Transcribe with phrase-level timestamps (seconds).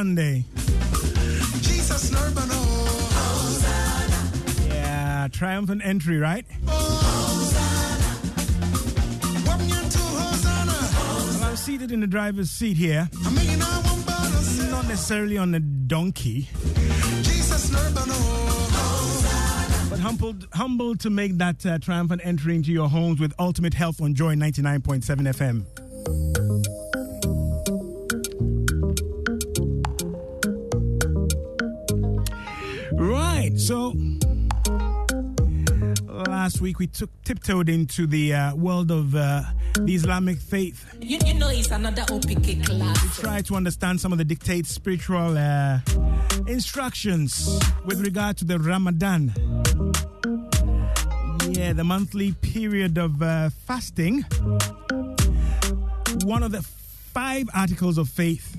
[0.00, 0.46] Sunday.
[1.60, 2.10] Jesus.
[4.66, 6.46] Yeah, triumphant entry, right?
[6.64, 6.78] Well,
[11.44, 13.10] I'm seated in the driver's seat here.
[14.70, 16.48] Not necessarily on the donkey.
[17.20, 18.16] Jesus Nurbano.
[19.90, 24.00] But humbled, humbled to make that uh, triumphant entry into your homes with ultimate health
[24.00, 25.79] on Joy 99.7 FM.
[36.40, 39.42] Last week we took tiptoed into the uh, world of uh,
[39.80, 40.78] the Islamic faith.
[40.98, 43.02] You, you know it's another OPK class.
[43.02, 45.80] We try to understand some of the dictates, spiritual uh,
[46.46, 49.34] instructions with regard to the Ramadan.
[51.50, 54.24] Yeah, the monthly period of uh, fasting.
[56.24, 56.62] One of the
[57.12, 58.56] five articles of faith.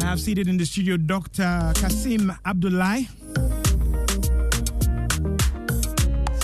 [0.00, 1.72] I have seated in the studio Dr.
[1.76, 3.08] Kasim Abdullahi.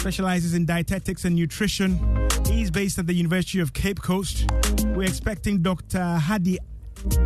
[0.00, 2.00] Specializes in dietetics and nutrition.
[2.46, 4.50] He's based at the University of Cape Coast.
[4.86, 6.02] We're expecting Dr.
[6.02, 6.58] Hadi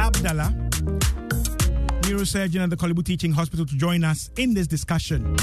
[0.01, 0.53] Abdallah,
[2.03, 5.37] neurosurgeon at the Korle Bu Teaching Hospital, to join us in this discussion.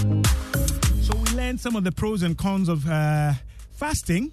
[1.01, 3.31] So we learned some of the pros and cons of uh,
[3.71, 4.29] fasting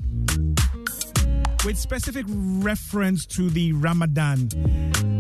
[1.65, 4.49] with specific reference to the Ramadan.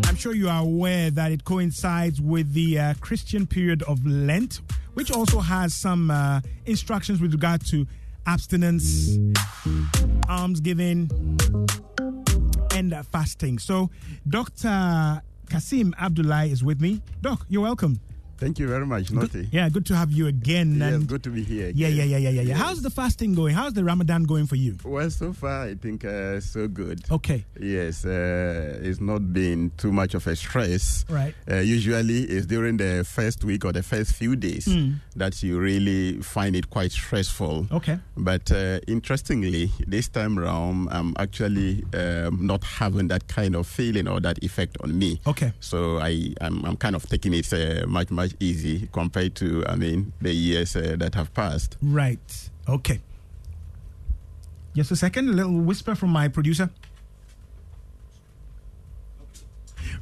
[0.04, 4.62] I'm sure you are aware that it coincides with the uh, Christian period of Lent,
[4.98, 7.86] which also has some uh, instructions with regard to
[8.26, 9.16] abstinence,
[10.28, 11.08] almsgiving,
[12.74, 13.60] and uh, fasting.
[13.60, 13.90] So,
[14.28, 15.22] Dr.
[15.48, 17.00] Kasim Abdullah is with me.
[17.22, 18.00] Doc, you're welcome.
[18.38, 19.48] Thank you very much, Naughty.
[19.50, 20.76] Yeah, good to have you again.
[20.78, 21.70] Yes, and good to be here.
[21.74, 22.08] yeah, yeah, again.
[22.10, 22.54] yeah, yeah, yeah, yeah.
[22.54, 23.54] How's the fasting going?
[23.54, 24.76] How's the Ramadan going for you?
[24.84, 27.02] Well, so far, I think uh, so good.
[27.10, 27.44] Okay.
[27.60, 31.04] Yes, uh, it's not been too much of a stress.
[31.08, 31.34] Right.
[31.50, 35.00] Uh, usually, it's during the first week or the first few days Mm.
[35.16, 37.66] that you really find it quite stressful.
[37.72, 37.98] Okay.
[38.16, 44.06] But uh, interestingly, this time around, I'm actually um, not having that kind of feeling
[44.06, 45.20] or that effect on me.
[45.26, 45.52] Okay.
[45.60, 49.76] So I, I'm, I'm kind of taking it uh, much, much easy compared to, I
[49.76, 51.76] mean, the years uh, that have passed.
[51.82, 52.50] Right.
[52.68, 53.00] Okay.
[54.74, 56.70] Just a second, a little whisper from my producer.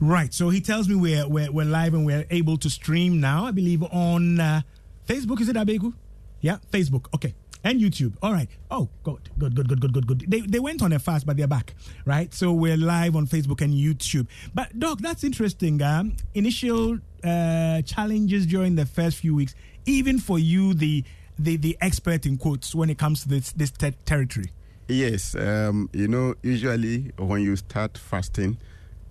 [0.00, 3.46] Right, so he tells me we're, we're, we're live and we're able to stream now,
[3.46, 4.62] I believe, on uh,
[5.06, 5.40] Facebook.
[5.40, 5.94] Is it Abegu?
[6.40, 7.06] Yeah, Facebook.
[7.14, 7.34] Okay.
[7.64, 8.14] And YouTube.
[8.22, 8.49] All right.
[8.70, 10.25] Oh, good, good, good, good, good, good, good.
[10.29, 11.75] They, they went on a fast, but they're back,
[12.05, 12.32] right?
[12.32, 14.29] So we're live on Facebook and YouTube.
[14.55, 15.82] But, Doc, that's interesting.
[15.82, 19.55] Um, initial uh, challenges during the first few weeks,
[19.87, 21.05] even for you, the,
[21.38, 24.50] the, the expert in quotes, when it comes to this, this ter- territory.
[24.88, 28.56] Yes, um, you know, usually when you start fasting,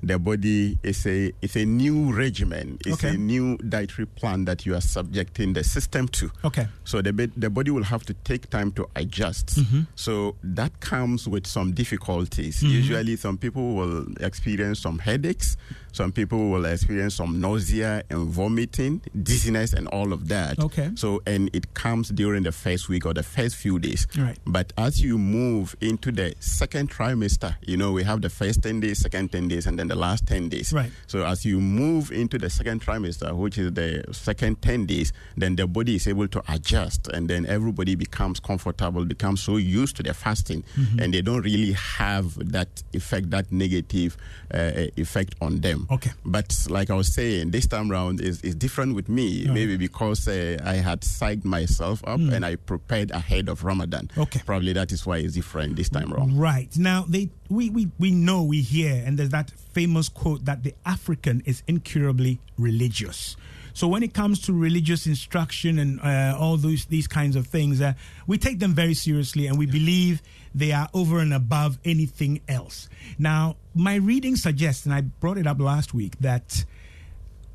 [0.04, 2.78] the body is a it's a new regimen.
[2.86, 3.16] It's Okay.
[3.16, 6.30] a new dietary plan that you are subjecting the system to.
[6.44, 6.68] Okay.
[6.84, 9.56] So the the body will have to take time to adjust.
[9.58, 9.82] Mm-hmm.
[9.96, 12.58] So that comes with some difficulties.
[12.58, 12.68] Mm-hmm.
[12.76, 15.58] Usually, some people will experience some headaches.
[15.96, 20.60] Some people will experience some nausea and vomiting, dizziness, and all of that.
[20.60, 20.92] Okay.
[20.96, 24.06] So and it comes during the first week or the first few days.
[24.18, 24.38] Right.
[24.46, 28.82] But as you move into the second trimester, you know, we have the first 10
[28.82, 30.74] days, second 10 days, and then the last 10 days.
[30.74, 30.92] Right.
[31.08, 35.56] So as you move into the second trimester, which is the second 10 days, then
[35.56, 40.04] the body is able to adjust, and then everybody becomes comfortable, becomes so used to
[40.04, 41.00] the fasting, Mm-hmm.
[41.00, 44.18] and they don't really have that effect, that negative
[44.54, 45.85] uh, effect on them.
[45.92, 46.12] Okay.
[46.26, 50.28] But like I was saying, this time round is, is different with me, maybe because
[50.28, 54.10] uh, I had psyched myself up and I prepared ahead of Ramadan.
[54.16, 54.24] Mm.
[54.24, 54.42] Okay.
[54.46, 56.40] Probably that is why it's different this time round.
[56.40, 56.76] Right.
[56.78, 60.74] Now, they we, we, we know, we hear, and there's that famous quote that the
[60.86, 63.36] African is incurably religious.
[63.76, 67.82] So when it comes to religious instruction and uh, all those these kinds of things,
[67.82, 67.94] uh,
[68.26, 70.22] we take them very seriously, and we believe
[70.56, 72.88] they are over and above anything else.
[73.20, 76.64] Now, my reading suggests, and I brought it up last week, that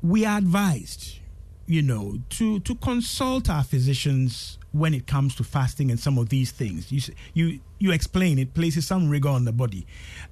[0.03, 1.17] we are advised,
[1.65, 6.29] you know, to to consult our physicians when it comes to fasting and some of
[6.29, 6.91] these things.
[6.91, 7.01] You
[7.33, 9.87] you you explain it places some rigor on the body.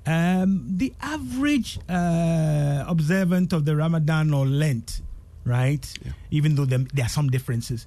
[0.06, 5.02] Um, the average uh, observant of the Ramadan or Lent,
[5.46, 5.86] right?
[6.32, 7.86] Even though there, there are some differences.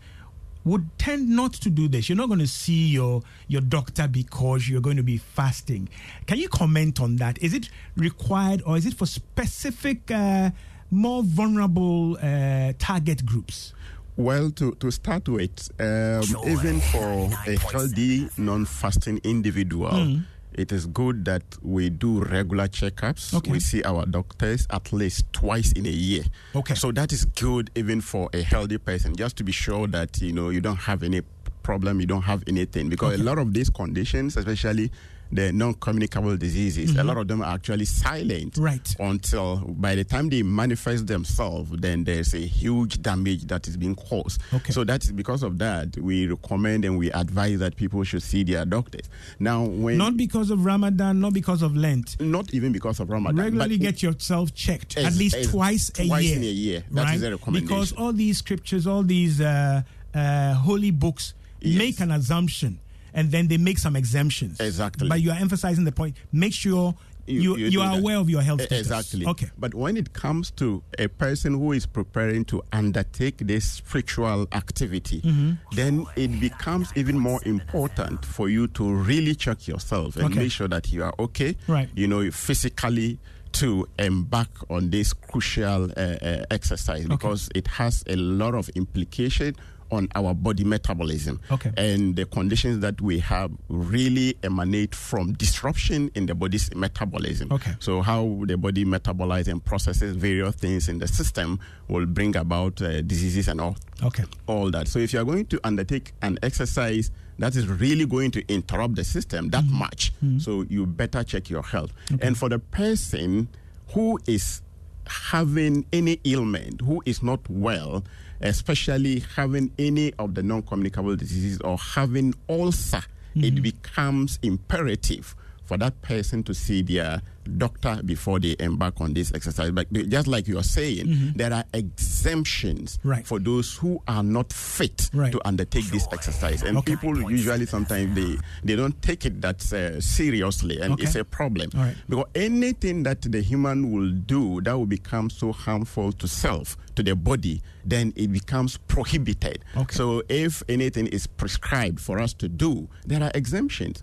[0.64, 2.08] Would tend not to do this.
[2.08, 5.88] You're not going to see your your doctor because you're going to be fasting.
[6.26, 7.42] Can you comment on that?
[7.42, 10.50] Is it required or is it for specific, uh,
[10.90, 13.72] more vulnerable uh, target groups?
[14.16, 20.18] Well, to, to start with, um, even for a healthy, non fasting individual, Hmm.
[20.54, 23.34] It is good that we do regular checkups.
[23.34, 23.50] Okay.
[23.50, 26.24] We see our doctors at least twice in a year.
[26.54, 26.74] Okay.
[26.74, 30.32] So that is good even for a healthy person, just to be sure that you
[30.32, 31.22] know you don't have any
[31.62, 32.88] problem, you don't have anything.
[32.88, 34.90] Because a lot of these conditions, especially
[35.32, 38.62] the non-communicable diseases, a lot of them are actually silent Mm-hmm.
[38.62, 38.96] Right.
[39.00, 43.94] until by the time they manifest themselves, then there's a huge damage that is being
[43.94, 44.40] caused.
[44.52, 44.72] Okay.
[44.72, 48.64] So that's because of that we recommend and we advise that people should see their
[48.64, 49.08] doctors.
[49.38, 52.20] Now, when Not because of Ramadan, not because of Lent.
[52.20, 56.02] not even because of Ramadan, Regularly get yourself checked Ex- at least ex- twice a
[56.02, 56.08] year.
[56.08, 56.84] twice in a year.
[56.90, 57.28] That is right?
[57.28, 57.66] a recommendation.
[57.68, 59.82] Because all these scriptures, all these uh,
[60.14, 61.34] uh, holy books
[61.64, 61.78] Yes.
[61.78, 62.80] make an assumption
[63.14, 64.60] and then they make some exemptions.
[64.60, 65.08] Exactly.
[65.08, 66.16] But you are emphasizing the point.
[66.32, 66.94] Make sure
[67.26, 68.00] you, you, do are that.
[68.00, 68.80] aware of your health status.
[68.80, 69.26] Exactly.
[69.26, 69.48] Okay.
[69.56, 75.20] But when it comes to a person who is preparing to undertake this spiritual activity,
[75.20, 75.52] Mm-hmm.
[75.76, 80.38] then it becomes even more important for you to really check yourself and Okay.
[80.40, 81.54] make sure that you are okay.
[81.68, 81.88] Right.
[81.94, 83.18] You know, physically
[83.52, 89.54] to embark on this crucial uh, uh, exercise because it has a lot of implication
[89.92, 91.70] on our body metabolism Okay.
[91.76, 97.52] and the conditions that we have really emanate from disruption in the body's metabolism.
[97.52, 97.72] Okay.
[97.78, 102.80] So how the body metabolizes and processes various things in the system will bring about
[102.82, 104.24] uh, diseases and all Okay.
[104.46, 104.88] all that.
[104.88, 108.96] So if you are going to undertake an exercise that is really going to interrupt
[108.96, 109.78] the system that Mm-hmm.
[109.78, 111.92] much, so you better check your health.
[112.20, 113.48] And for the person
[113.94, 114.62] who is
[115.06, 118.04] having any ailment, who is not well,
[118.42, 123.02] especially having any of the non-communicable diseases or having ulcer,
[123.34, 123.62] it mm-hmm.
[123.62, 125.34] becomes imperative
[125.72, 127.22] for that person to see their
[127.56, 129.70] doctor before they embark on this exercise.
[129.70, 133.26] But just like you are saying, there are exemptions Right.
[133.26, 135.32] for those who are not fit Right.
[135.32, 136.62] to undertake this exercise.
[136.62, 136.94] And Okay.
[136.94, 141.04] people usually sometimes they, they don't take it that uh, seriously, and Okay.
[141.04, 141.70] it's a problem.
[141.74, 141.96] All right.
[142.06, 147.02] Because anything that the human will do that will become so harmful to self, to
[147.02, 149.64] the body, then it becomes prohibited.
[149.74, 149.94] Okay.
[149.96, 154.02] So if anything is prescribed for us to do, there are exemptions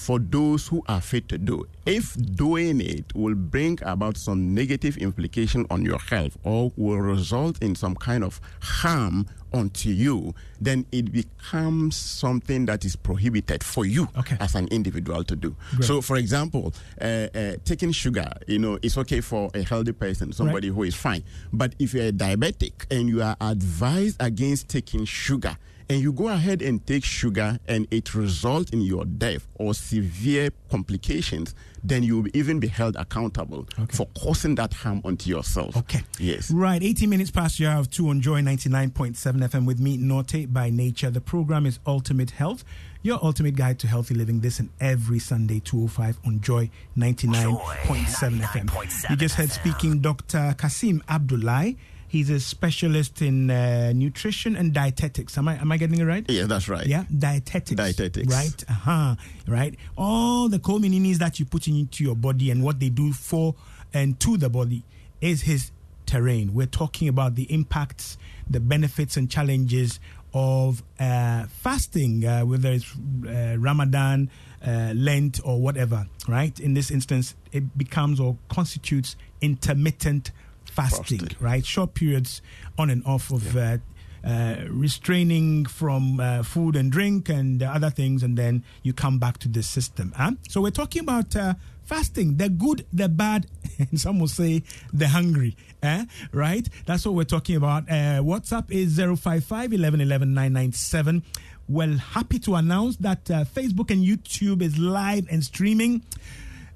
[0.00, 1.66] for those who are fit to do.
[1.84, 7.62] If doing it will bring about some negative implication on your health or will result
[7.62, 13.84] in some kind of harm onto you, then it becomes something that is prohibited for
[13.84, 14.36] you Okay.
[14.40, 15.54] as an individual to do.
[15.76, 15.84] Great.
[15.84, 17.04] So, for example, uh,
[17.34, 21.24] uh, taking sugar, you know, it's okay for a healthy person, somebody who is fine.
[21.52, 25.56] But if you're a diabetic and you are advised against taking sugar,
[25.90, 30.50] and you go ahead and take sugar and it results in your death or severe
[30.70, 35.76] complications, then you will even be held accountable for causing that harm onto yourself.
[35.76, 36.02] Okay.
[36.20, 36.48] Yes.
[36.52, 40.52] Right, 18 minutes past the hour of 2 on Joy 99.7 FM with me, Norte
[40.52, 41.10] by Nature.
[41.10, 42.62] The program is Ultimate Health,
[43.02, 44.40] your ultimate guide to healthy living.
[44.40, 49.10] This and every Sunday, 205 on Joy 99.7 FM.
[49.10, 50.54] You just heard speaking Dr.
[50.56, 51.76] Kasim Abdullahi.
[52.10, 55.38] He's a specialist in uh, nutrition and dietetics.
[55.38, 56.28] Am I, am I getting it right?
[56.28, 56.84] Yeah, that's right.
[56.84, 57.76] Yeah, dietetics.
[57.76, 58.26] Dietetics.
[58.26, 58.64] Right.
[58.68, 59.14] Uh huh.
[59.46, 59.76] Right.
[59.96, 63.54] All the comininis that you put into your body and what they do for
[63.94, 64.82] and to the body
[65.20, 65.70] is his
[66.04, 66.52] terrain.
[66.52, 70.00] We're talking about the impacts, the benefits, and challenges
[70.34, 72.92] of uh, fasting, uh, whether it's
[73.24, 74.30] uh, Ramadan,
[74.66, 76.08] uh, Lent, or whatever.
[76.26, 76.58] Right.
[76.58, 80.32] In this instance, it becomes or constitutes intermittent
[80.80, 81.18] fasting.
[81.18, 81.36] Fasting.
[81.40, 81.64] Right.
[81.64, 82.42] Short periods
[82.78, 83.56] on and off of.
[83.56, 83.78] Uh,
[84.22, 89.18] uh, restraining from uh, food and drink and uh, other things, and then you come
[89.18, 90.12] back to the system.
[90.14, 90.32] Huh?
[90.50, 93.46] So we're talking about uh, fasting, the good, the bad,
[93.78, 95.56] and some will say the hungry.
[95.82, 96.04] eh?
[96.32, 96.68] Right?
[96.84, 97.84] That's what we're talking about.
[97.84, 101.22] Uh, WhatsApp is 055 11 11 997.
[101.66, 106.02] Well, happy to announce that uh, Facebook and YouTube is live and streaming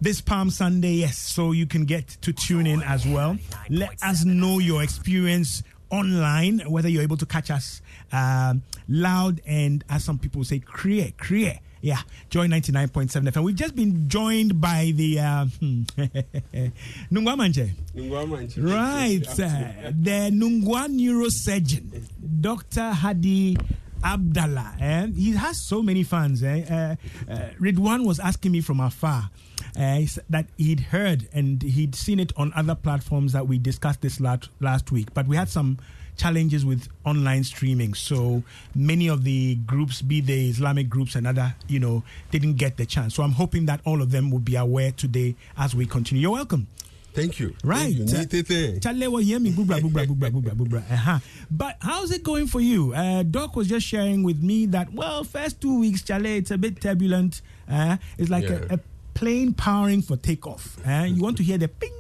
[0.01, 1.19] this Palm Sunday, yes.
[1.19, 3.39] So you can get to tune in as well.
[3.69, 7.81] Let us know your experience online, whether you're able to catch us
[8.13, 11.61] um, loud and, as some people say, clear, clear.
[11.81, 11.99] Yeah,
[12.31, 13.45] Joy 99.7 FM.
[13.45, 15.45] We've just been joined by the uh,
[17.13, 17.73] Nungua Manje.
[18.57, 22.09] Right, uh, the Nungua neurosurgeon,
[22.41, 22.91] Dr.
[22.91, 23.59] Hadi
[24.05, 24.77] Abdallah.
[24.81, 25.07] Eh?
[25.17, 26.43] He has so many fans.
[26.43, 26.65] Eh?
[26.69, 29.31] Uh, uh, Ridwan was asking me from afar
[29.77, 34.21] uh, that he'd heard and he'd seen it on other platforms that we discussed this
[34.21, 35.79] last, last week, but we had some
[36.17, 37.95] challenges with online streaming.
[37.95, 38.43] So
[38.75, 42.87] many of the groups, be they Islamic groups and other, you know, didn't get the
[42.87, 43.15] chance.
[43.15, 46.23] So I'm hoping that all of them will be aware today as we continue.
[46.23, 46.69] You're welcome.
[47.15, 47.55] Thank you.
[47.63, 47.95] Right.
[47.97, 48.81] Thank you.
[51.51, 52.93] But how's it going for you?
[52.93, 56.59] Uh, Doc was just sharing with me that, well, first two weeks, Chale, it's a
[56.59, 57.41] bit turbulent.
[57.71, 58.61] Uh, it's like Yeah.
[58.71, 58.81] a, a
[59.15, 60.77] plane powering for takeoff.
[60.87, 61.93] Uh, you want to hear the ping,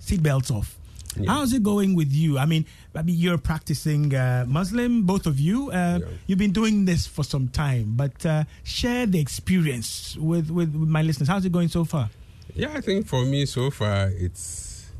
[0.00, 0.76] seatbelts off.
[1.18, 1.30] Yeah.
[1.32, 2.36] How's it going with you?
[2.36, 5.70] I mean, I mean, you're practicing uh, Muslim, both of you.
[5.70, 6.06] Uh, Yeah.
[6.26, 10.88] You've been doing this for some time, but uh, share the experience with, with, with
[10.88, 11.28] my listeners.
[11.28, 12.10] How's it going so far?
[12.54, 14.92] Yeah, I think for me so far it's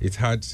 [0.00, 0.46] it had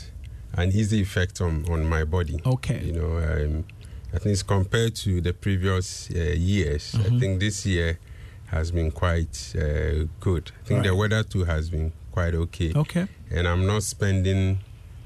[0.55, 2.41] an easy effect on, on my body.
[2.45, 2.83] Okay.
[2.85, 3.65] You know, um,
[4.13, 6.93] I think it's compared to the previous uh, years.
[6.93, 7.17] Mm-hmm.
[7.17, 7.99] I think this year
[8.47, 10.51] has been quite uh, good.
[10.65, 12.73] I think the weather too has been quite okay.
[12.75, 13.07] Okay.
[13.31, 14.59] And I'm not spending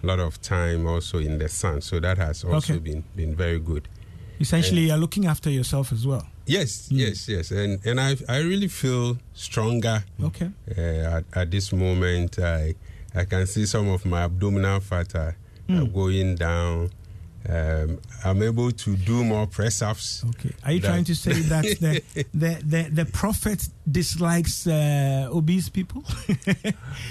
[0.03, 2.81] a lot of time also in the sun, so that has also Okay.
[2.81, 3.89] been been very good.
[4.41, 6.27] Essentially, you're looking after yourself as well.
[6.47, 6.97] Yes, Hmm.
[6.97, 10.51] yes, yes, and and I I really feel stronger Okay.
[10.77, 12.39] uh, at, at this moment.
[12.39, 12.75] I
[13.15, 15.37] I can see some of my abdominal fat are,
[15.71, 16.91] are going down.
[17.47, 20.25] Um, I'm able to do more press ups.
[20.31, 20.51] Okay.
[20.65, 22.03] Are you trying to say that the
[22.35, 26.03] the, the, the prophet dislikes uh, obese people?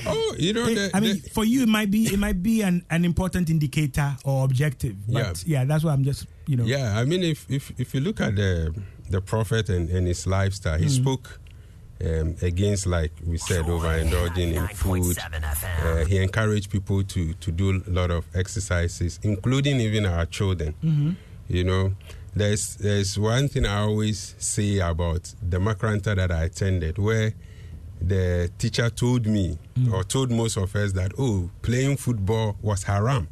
[0.07, 2.61] Oh, you know, the, I mean, the- for you, it might be it might be
[2.63, 4.95] an, an important indicator or objective.
[5.07, 6.65] But yeah, that's what I'm just you know.
[6.65, 6.97] yeah.
[6.99, 8.73] I mean, if if if you look at the
[9.13, 10.83] the prophet and, and his lifestyle, Hmm.
[10.83, 11.39] he spoke.
[12.03, 15.15] Um, against, like we said, overindulging in food.
[15.81, 20.73] Uh, he encouraged people to, to do a lot of exercises, including even our children.
[21.47, 21.93] You know,
[22.35, 27.31] there's there's one thing I always say about the makaranta that I attended, where
[28.01, 29.57] the teacher told me
[29.93, 33.27] or told most of us that oh, playing football was haram.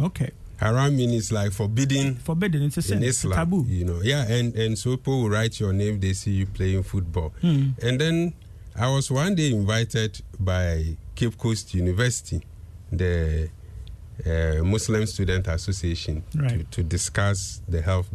[0.00, 0.30] Okay.
[0.58, 2.62] Haram means like forbidden Forbidden.
[2.62, 2.98] It's a sin.
[2.98, 3.64] in It's Islam, taboo.
[3.68, 4.00] you know.
[4.02, 6.00] Yeah, and and so people will write your name.
[6.00, 7.70] They see you playing football, Hmm.
[7.82, 8.34] and then
[8.76, 12.42] I was one day invited by Cape Coast University,
[12.92, 13.48] the
[14.26, 18.08] uh, Muslim Student Association, to, to discuss the health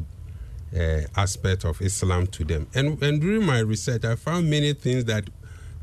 [0.76, 2.68] uh, aspect of Islam to them.
[2.74, 5.30] And and during my research, I found many things that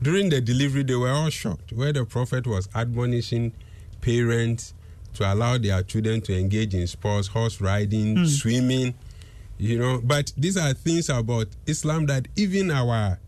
[0.03, 3.53] during the delivery they were all shocked, where the Prophet was admonishing
[4.01, 4.75] parents
[5.17, 8.95] to allow their children to engage in sports, horse riding, swimming,
[9.59, 10.01] you know.
[10.03, 13.19] But these are things about Islam that even our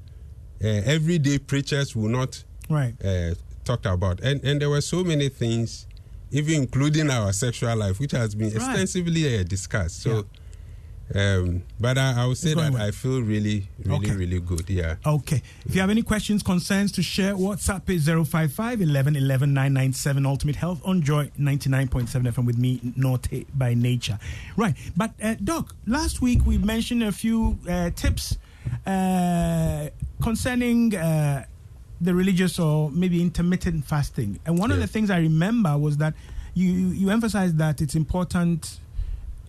[0.62, 2.94] uh, everyday preachers will not Right.
[3.04, 4.20] uh, talk about.
[4.20, 5.86] And and there were so many things,
[6.30, 8.56] even including our sexual life, which has been Right.
[8.56, 10.02] extensively uh, discussed.
[10.02, 10.26] So,
[11.14, 12.82] um, but I, I would say that well.
[12.82, 14.14] I feel really, really, Okay.
[14.14, 14.68] really good.
[14.68, 14.96] Yeah.
[15.06, 15.42] Okay.
[15.66, 20.56] If you have any questions, concerns to share, WhatsApp is 055 11 11 997 Ultimate
[20.56, 24.18] Health on Joy 99.7 FM with me, Norte by Nature.
[24.56, 24.74] Right.
[24.96, 28.36] But, uh, Doc, last week we mentioned a few uh, tips
[28.86, 29.88] uh,
[30.22, 31.44] concerning uh,
[32.00, 34.38] the religious or maybe intermittent fasting.
[34.46, 36.14] And one of the things I remember was that
[36.54, 38.78] you, you emphasized that it's important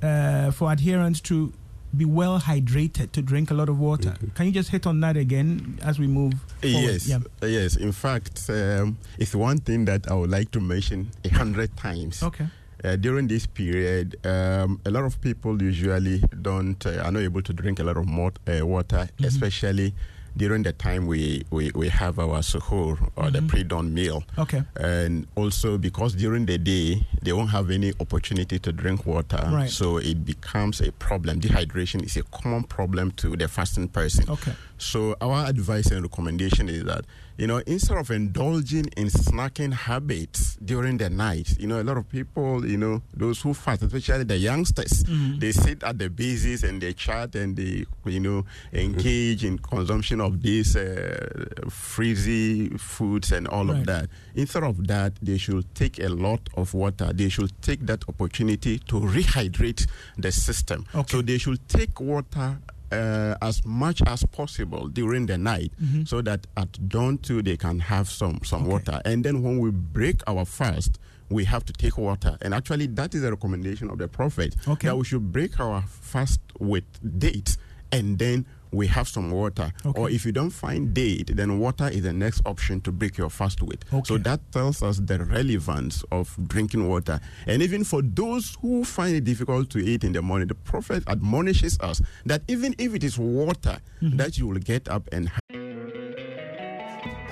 [0.02, 1.52] uh, for adherents to
[1.96, 4.14] be well hydrated, to drink a lot of water.
[4.36, 6.34] Can you just hit on that again as we move?
[6.62, 6.84] Forward?
[6.84, 7.20] Yes, Yeah.
[7.42, 7.76] yes.
[7.78, 12.22] In fact, um, it's one thing that I would like to mention a hundred times.
[12.22, 12.48] Okay.
[12.84, 17.42] Uh, during this period, um, a lot of people usually don't uh, are not able
[17.42, 19.26] to drink a lot of more, uh, water, Mm-hmm.
[19.26, 19.94] especially
[20.40, 24.22] during the time we, we, we have our suhoor or the pre-dawn meal.
[24.22, 24.42] Mm-hmm.
[24.42, 24.64] Okay.
[24.78, 29.70] And also because during the day they won't have any opportunity to drink water, Right.
[29.70, 31.42] so it becomes a problem.
[31.42, 34.30] Dehydration is a common problem to the fasting person.
[34.30, 34.54] Okay.
[34.78, 37.04] So our advice and recommendation is that
[37.40, 41.98] you know instead of indulging in snacking habits during the night, you know a lot
[41.98, 45.04] of people, you know those who fast, especially the youngsters,
[45.40, 50.20] they sit at the bases and they chat and they you know engage in consumption
[50.22, 53.80] of these uh, frizzy foods and all Right.
[53.80, 54.10] of that.
[54.36, 57.12] Instead of that, they should take a lot of water.
[57.14, 59.86] They should take that opportunity to rehydrate
[60.18, 60.86] the system.
[60.96, 61.12] Okay.
[61.12, 62.58] So they should take water
[62.92, 65.72] uh, as much as possible during the night
[66.06, 68.74] so that at dawn too they can have some some Mm-hmm.
[68.74, 68.92] Okay.
[68.92, 72.88] water and then when we break our fast we have to take water and actually
[72.88, 74.88] that is a recommendation of the prophet Okay.
[74.88, 76.84] that we should break our fast with
[77.20, 77.58] dates
[77.92, 80.00] and then we have some water Okay.
[80.00, 83.30] or if you don't find date then water is the next option to break your
[83.30, 84.04] fast with Okay.
[84.06, 89.16] so that tells us the relevance of drinking water and even for those who find
[89.16, 93.04] it difficult to eat in the morning the prophet admonishes us that even if it
[93.04, 94.16] is water Mm-hmm.
[94.16, 95.30] that you will get up and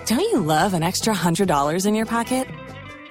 [0.06, 2.48] Don't you love an extra $100 in your pocket?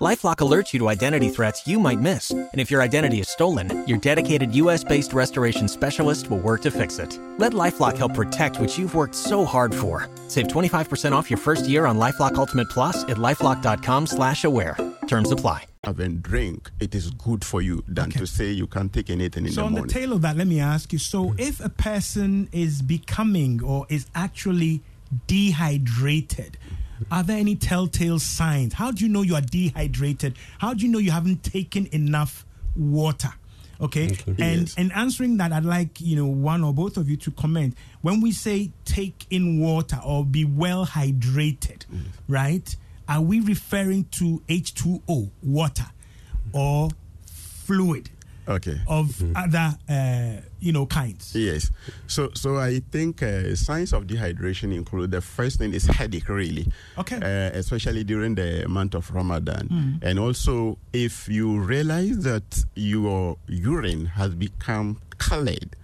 [0.00, 2.30] Lifelock alerts you to identity threats you might miss.
[2.30, 6.70] And if your identity is stolen, your dedicated US based restoration specialist will work to
[6.70, 7.18] fix it.
[7.38, 10.06] Let Lifelock help protect what you've worked so hard for.
[10.28, 14.76] Save 25% off your first year on Lifelock Ultimate Plus at lifelock.com slash aware.
[15.08, 15.64] Terms apply.
[15.84, 18.18] have and drink it is good for you than Okay.
[18.18, 20.48] to say you can't take anything in So, the on the tail of that, let
[20.48, 21.36] me ask you so, Hmm.
[21.38, 24.82] if a person is becoming or is actually
[25.28, 26.58] dehydrated,
[27.10, 28.74] are there any telltale signs?
[28.74, 30.36] How do you know you are dehydrated?
[30.58, 33.30] How do you know you haven't taken enough water?
[33.78, 34.74] Okay, and Yes.
[34.78, 37.76] and answering that, I'd like you know one or both of you to comment.
[38.00, 42.04] When we say take in water or be well hydrated, mm.
[42.26, 42.74] right?
[43.08, 45.86] Are we referring to H two O water
[46.52, 46.88] or
[47.26, 48.08] fluid?
[48.48, 51.34] Okay of other uh, you know kinds.
[51.34, 51.70] Yes.
[52.06, 56.66] So so I think uh, signs of dehydration include the first thing is headache, really.
[56.98, 57.16] Okay.
[57.16, 60.00] Uh, especially during the month of Ramadan.
[60.02, 65.76] And also, if you realize that your urine has become colored,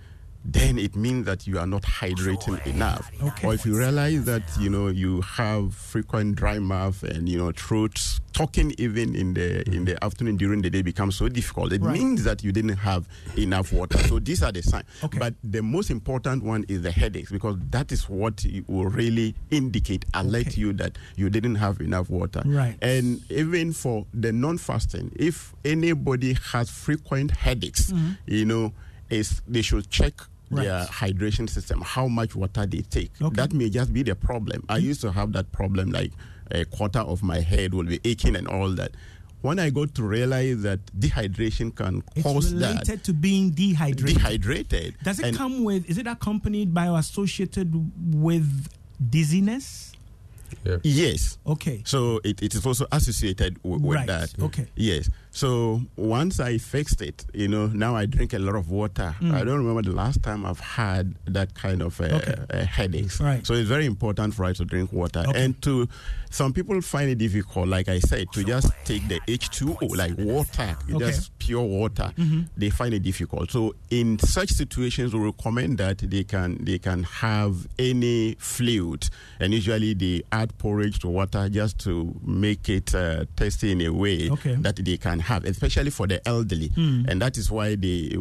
[0.44, 3.10] then it means that you are not hydrating enough.
[3.22, 3.46] Okay.
[3.46, 7.52] Or if you realize that you know you have frequent dry mouth and you know
[7.52, 7.98] throat
[8.32, 11.98] talking even in the in the afternoon during the day becomes so difficult, it Right.
[11.98, 13.98] means that you didn't have enough water.
[13.98, 14.84] So these are the signs.
[15.04, 15.18] Okay.
[15.18, 20.04] But the most important one is the headaches because that is what will really indicate,
[20.14, 20.60] alert Okay.
[20.60, 22.42] you that you didn't have enough water.
[22.44, 22.76] Right.
[22.82, 28.12] And even for the non-fasting, if anybody has frequent headaches, mm-hmm.
[28.26, 28.72] you know,
[29.10, 30.14] is they should check
[30.52, 30.64] Right.
[30.64, 33.10] their hydration system, how much water they take.
[33.20, 33.34] Okay.
[33.34, 34.64] That may just be the problem.
[34.68, 34.86] I mm-hmm.
[34.88, 36.12] used to have that problem, like
[36.50, 38.92] a quarter of my head will be aching and all that.
[39.40, 43.50] When I got to realize that dehydration can It's cause related that, related to being
[43.50, 44.14] dehydrated.
[44.16, 44.94] dehydrated.
[45.02, 45.88] Does it and come with?
[45.90, 47.74] Is it accompanied by or associated
[48.14, 48.68] with
[49.10, 49.92] dizziness?
[50.64, 50.76] Yeah.
[50.84, 51.38] Yes.
[51.46, 51.82] Okay.
[51.84, 54.06] So it, it is also associated w- with Right.
[54.06, 54.32] that.
[54.40, 54.66] Okay.
[54.76, 55.10] Yes.
[55.34, 59.16] So once I fixed it, you know, now I drink a lot of water.
[59.20, 59.32] Mm.
[59.34, 62.34] I don't remember the last time I've had that kind of uh, Okay.
[62.50, 63.18] uh, headaches.
[63.18, 63.44] Right.
[63.46, 65.24] So it's very important for us to drink water.
[65.26, 65.42] Okay.
[65.42, 65.88] And to
[66.30, 70.76] some people find it difficult, like I said, to just take the H2O, like water,
[70.90, 70.98] Okay.
[70.98, 72.12] just pure water.
[72.56, 73.50] They find it difficult.
[73.50, 79.08] So in such situations, we recommend that they can they can have any fluid,
[79.40, 83.90] and usually they add porridge to water just to make it uh, tasty in a
[83.90, 86.70] way that they can have, especially for the elderly.
[86.76, 88.16] And that is why they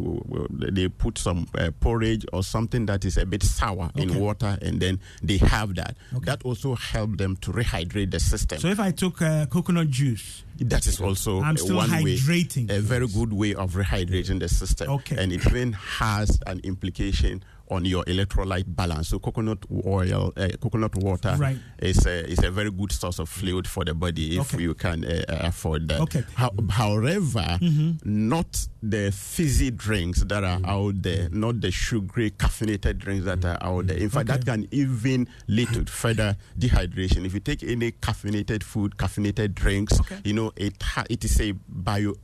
[0.72, 4.02] they put some uh, porridge or something that is a bit sour Okay.
[4.02, 5.96] in water, and then they have that.
[6.22, 8.58] That also helps them to rehydrate the system.
[8.58, 12.68] So if I took uh, coconut juice, That is also I'm still one hydrating.
[12.68, 14.88] way, a very good way of rehydrating the system.
[14.90, 15.16] Okay.
[15.16, 19.08] And it even has an implication on your electrolyte balance.
[19.08, 21.58] So coconut oil, uh, coconut water Right.
[21.78, 24.62] is a, is a very good source of fluid for the body if Okay.
[24.62, 26.00] you can uh, uh, afford that.
[26.00, 26.20] Okay.
[26.36, 26.68] Mm-hmm.
[26.68, 27.58] However,
[28.04, 33.58] not the fizzy drinks that are out there, not the sugary caffeinated drinks that are
[33.62, 33.96] out there.
[33.96, 34.38] In fact, Okay.
[34.38, 37.24] that can even lead to further dehydration.
[37.24, 40.18] If you take any caffeinated food, caffeinated drinks, Okay.
[40.24, 41.52] you know it ha- it is a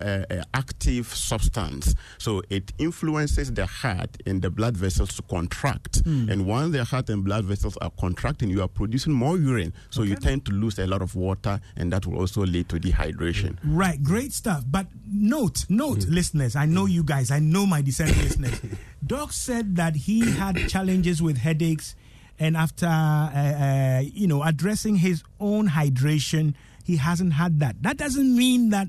[0.02, 6.28] bioactive uh, substance so it influences the heart and the blood vessels to contract Hmm.
[6.30, 10.02] and once the heart and blood vessels are contracting you are producing more urine so
[10.02, 13.56] you tend to lose a lot of water and that will also lead to dehydration
[13.64, 14.64] Right, great stuff.
[14.68, 18.60] But note, note, listeners, I know you guys, I know my discerning listeners.
[19.04, 21.94] Doc said that he had challenges with headaches,
[22.38, 27.82] and after, uh, uh, you know, addressing his own hydration, he hasn't had that.
[27.82, 28.88] That doesn't mean that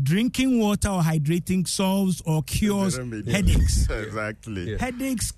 [0.00, 3.86] drinking water or hydrating solves or cures headaches.
[3.90, 4.78] exactly Yeah.
[4.78, 5.32] Headaches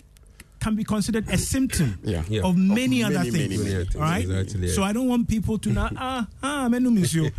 [0.61, 2.23] can be considered a symptom Yeah.
[2.29, 2.43] Yeah.
[2.43, 3.49] of many Of other many, things.
[3.59, 3.97] many, many things.
[3.97, 4.23] All right.
[4.25, 4.83] Exactly, So.
[4.83, 7.31] I don't want people to now ah ah menu monsieur,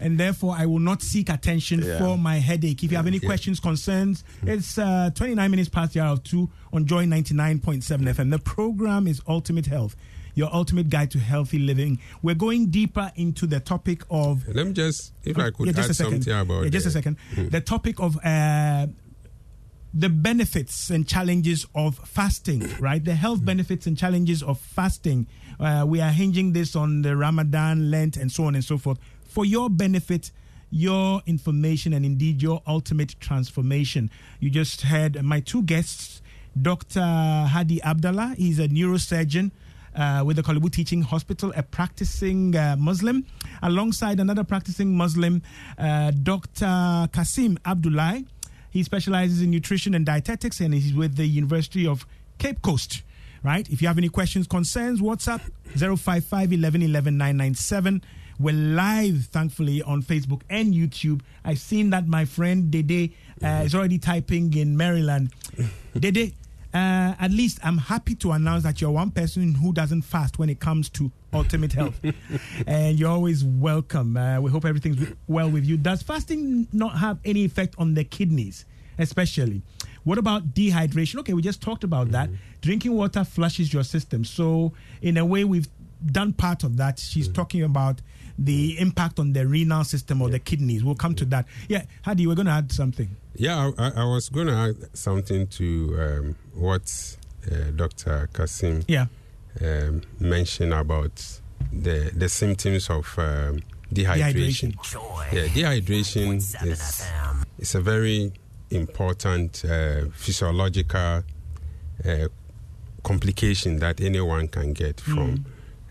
[0.00, 1.98] and therefore I will not seek attention Yeah.
[1.98, 2.82] for my headache.
[2.84, 6.50] If you have any questions, concerns, it's uh, 29 minutes past the hour of two
[6.72, 8.30] on Joy 99.7 FM.
[8.30, 9.96] The program is Ultimate Health.
[10.34, 11.98] Your ultimate guide to healthy living.
[12.22, 15.86] We're going deeper into the topic of Let me just, if I could yeah, just
[15.86, 16.22] add a second.
[16.22, 17.16] something about yeah, just a the- second.
[17.50, 18.86] The topic of uh,
[19.94, 23.04] the benefits and challenges of fasting, right?
[23.04, 25.26] The health benefits and challenges of fasting.
[25.58, 28.98] Uh, we are hinging this on the Ramadan, Lent, and so on and so forth
[29.24, 30.30] for your benefit.
[30.70, 34.10] Your information and indeed your ultimate transformation.
[34.38, 36.20] You just heard my two guests,
[36.60, 37.00] Dr.
[37.00, 38.34] Hadi Abdallah.
[38.36, 39.50] He's a neurosurgeon
[39.96, 43.24] uh, with the Korle Bu Teaching Hospital, a practicing uh, Muslim,
[43.62, 45.42] alongside another practicing Muslim,
[45.78, 47.08] uh, Dr.
[47.12, 48.22] Kasim Abdullah.
[48.70, 52.06] He specializes in nutrition and dietetics and he's with the University of
[52.38, 53.02] Cape Coast.
[53.42, 53.68] Right?
[53.70, 55.40] If you have any questions, concerns, WhatsApp
[55.76, 58.02] 055 11 11 997.
[58.40, 61.22] We're live, thankfully, on Facebook and YouTube.
[61.44, 65.32] I've seen that my friend Dede uh, is already typing in Maryland.
[65.98, 66.34] Dede,
[66.72, 70.50] uh, at least I'm happy to announce that you're one person who doesn't fast when
[70.50, 72.00] it comes to ultimate health.
[72.66, 74.16] and you're always welcome.
[74.16, 75.76] Uh, we hope everything's well with you.
[75.76, 78.64] Does fasting not have any effect on the kidneys,
[78.98, 79.62] especially?
[80.04, 81.20] What about dehydration?
[81.20, 82.30] Okay, we just talked about that.
[82.62, 84.24] Drinking water flushes your system.
[84.24, 85.68] So, in a way, we've
[86.04, 86.98] done part of that.
[86.98, 88.00] She's talking about
[88.38, 90.84] the impact on the renal system or the kidneys.
[90.84, 91.46] We'll come to that.
[91.68, 93.16] Yeah, Hadi, we're going to add something.
[93.34, 97.16] Yeah, I, I was going to add something to um, what
[97.50, 98.28] uh, Dr.
[98.32, 99.06] Kasim Yeah.
[99.62, 101.40] Um, mentioned about
[101.72, 103.60] the the symptoms of um,
[103.92, 104.74] dehydration.
[104.74, 105.32] Dehydration.
[105.32, 106.56] Yeah, dehydration is
[107.58, 108.32] it's a very
[108.70, 111.22] important uh, physiological
[112.04, 112.28] uh,
[113.02, 115.46] complication that anyone can get from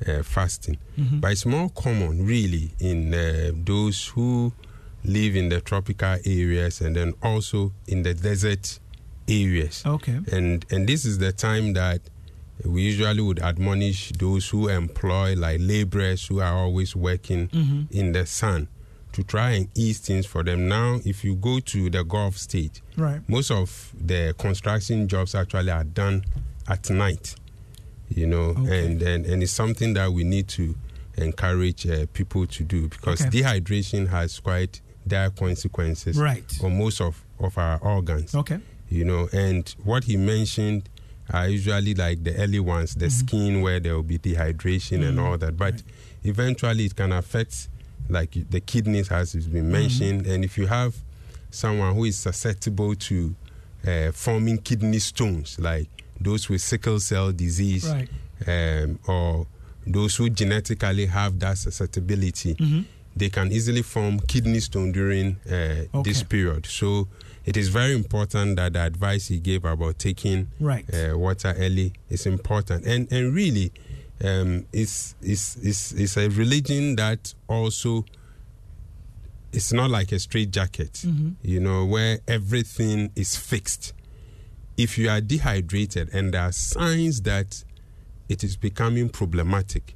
[0.08, 0.78] uh, fasting.
[0.96, 4.54] But it's more common, really, in uh, those who
[5.04, 8.80] live in the tropical areas and then also in the desert
[9.28, 9.84] areas.
[9.86, 10.20] Okay.
[10.32, 12.02] And and this is the time that
[12.66, 17.50] we usually would admonish those who employ like laborers who are always working
[17.92, 18.68] in the sun
[19.14, 20.68] to try and ease things for them.
[20.68, 23.22] Now, if you go to the Gulf state, Right.
[23.28, 26.24] most of the construction jobs actually are done
[26.68, 27.36] at night.
[28.10, 28.86] You know, Okay.
[28.86, 30.76] and, and and it's something that we need to
[31.18, 33.42] encourage uh, people to do because Okay.
[33.42, 36.46] dehydration has quite dire consequences Right.
[36.64, 38.60] on most of, of our organs Okay.
[38.90, 40.90] you know and what he mentioned
[41.34, 43.28] are usually like the early ones the Mm-hmm.
[43.28, 45.84] skin where there will be dehydration and all that but
[46.24, 47.68] eventually it can affect
[48.10, 50.32] like the kidneys as it's been mentioned Mm-hmm.
[50.32, 50.96] and if you have
[51.52, 53.36] someone who is susceptible to
[53.88, 58.10] uh, forming kidney stones like those with sickle cell disease Right.
[58.48, 59.48] um, or
[59.86, 62.82] those who genetically have that susceptibility, Mm-hmm.
[63.16, 66.66] they can easily form kidney stone during uh, this period.
[66.66, 67.08] So
[67.48, 70.86] it is very important that the advice he gave about taking Right.
[70.94, 72.86] uh, water early is important.
[72.86, 73.72] And and really,
[74.24, 78.04] um, it's, it's, it's, it's a religion that also
[79.54, 81.30] it's not like a straight jacket, Mm-hmm.
[81.42, 83.94] you know, where everything is fixed.
[84.78, 87.64] If you are dehydrated and there are signs that
[88.30, 89.96] it is becoming problematic,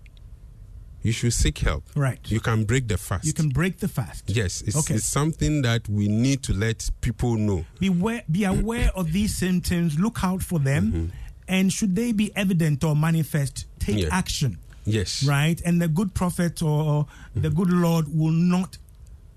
[1.03, 1.83] you should seek help.
[1.95, 2.19] Right.
[2.29, 3.25] You can break the fast.
[3.25, 4.29] You can break the fast.
[4.29, 4.95] Yes, it's, Okay.
[4.95, 7.65] it's something that we need to let people know.
[7.79, 9.97] Beware, be aware of these symptoms.
[9.99, 11.05] Look out for them, mm-hmm.
[11.47, 14.09] and should they be evident or manifest, take Yeah.
[14.11, 14.57] action.
[14.85, 15.23] Yes.
[15.23, 17.57] Right, and the good prophet or, or the mm-hmm.
[17.57, 18.77] good Lord will not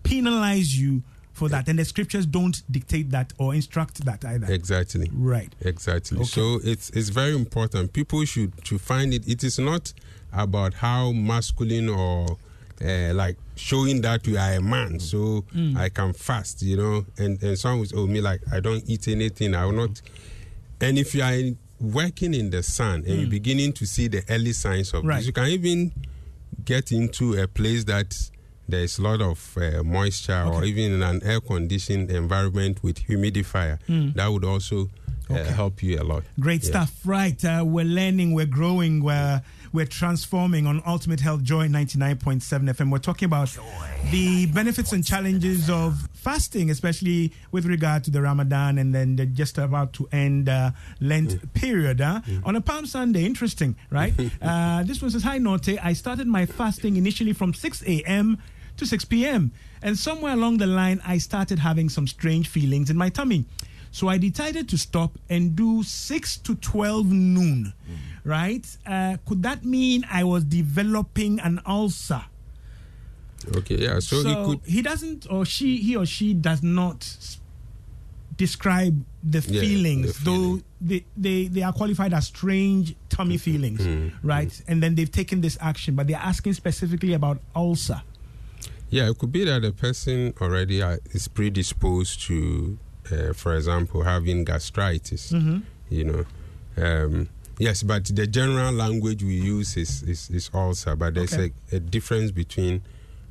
[0.03, 1.03] penalize you
[1.35, 4.47] for that, and the scriptures don't dictate that or instruct that either.
[4.51, 5.11] Exactly.
[5.13, 5.53] Right.
[5.61, 6.19] Exactly.
[6.19, 6.27] Okay.
[6.27, 7.93] So it's it's very important.
[7.93, 9.29] People should to find it.
[9.29, 9.93] It is not
[10.33, 12.39] about how masculine or
[12.83, 15.03] uh, like showing that you are a man, mm.
[15.03, 15.77] so mm.
[15.77, 16.63] I can fast.
[16.63, 19.55] You know, and and some will say, oh me like I don't eat anything.
[19.55, 20.01] I will not.
[20.81, 23.31] And if you are working in the sun and you're mm.
[23.31, 25.17] beginning to see the early signs of Right.
[25.17, 25.93] this, you can even
[26.65, 28.15] get into a place that
[28.69, 33.79] there's a lot of uh, moisture or even in an air conditioned environment with humidifier.
[34.15, 34.91] That would also
[35.31, 36.23] uh, help you a lot.
[36.39, 36.71] Great Yeah.
[36.71, 37.43] stuff, right?
[37.45, 42.93] Uh, we're learning, we're growing, we're we're transforming on Ultimate Health Joy 99.7 FM.
[42.93, 43.51] We're talking about
[44.13, 49.27] the benefits and challenges of fasting, especially with regard to the Ramadan and then the
[49.27, 51.53] just about to end uh, Lent Mm.
[51.55, 51.99] period.
[52.01, 52.21] Huh?
[52.45, 54.15] On a Palm Sunday, interesting, right?
[54.43, 55.77] uh, this one says, Hi, Norte.
[55.83, 58.39] I started my fasting initially from 6 a.m.
[58.77, 59.53] to 6 p.m.
[59.83, 63.45] And somewhere along the line, I started having some strange feelings in my tummy.
[63.91, 67.73] So I decided to stop and do 6 to 12 noon,
[68.25, 68.67] right?
[68.85, 72.25] Uh, could that mean I was developing an ulcer?
[73.57, 74.01] Okay, yeah.
[74.01, 74.61] So, So, it could.
[74.65, 77.07] he doesn't, or she, he or she does not
[78.37, 80.65] describe the Yeah, feelings, the though feeling.
[80.81, 84.27] they, they, they are qualified as strange tummy feelings, Mm-hmm.
[84.27, 84.61] right?
[84.67, 88.03] And then they've taken this action, but they're asking specifically about ulcer.
[88.95, 92.79] Yeah, it could be that the person already uh, is predisposed to,
[93.11, 95.33] uh, for example, having gastritis.
[95.33, 95.59] Mm-hmm.
[95.91, 96.25] You know,
[96.77, 97.29] um,
[97.59, 101.53] yes, but the general language we use is is, is ulcer, but there's Okay.
[101.73, 102.83] a, a difference between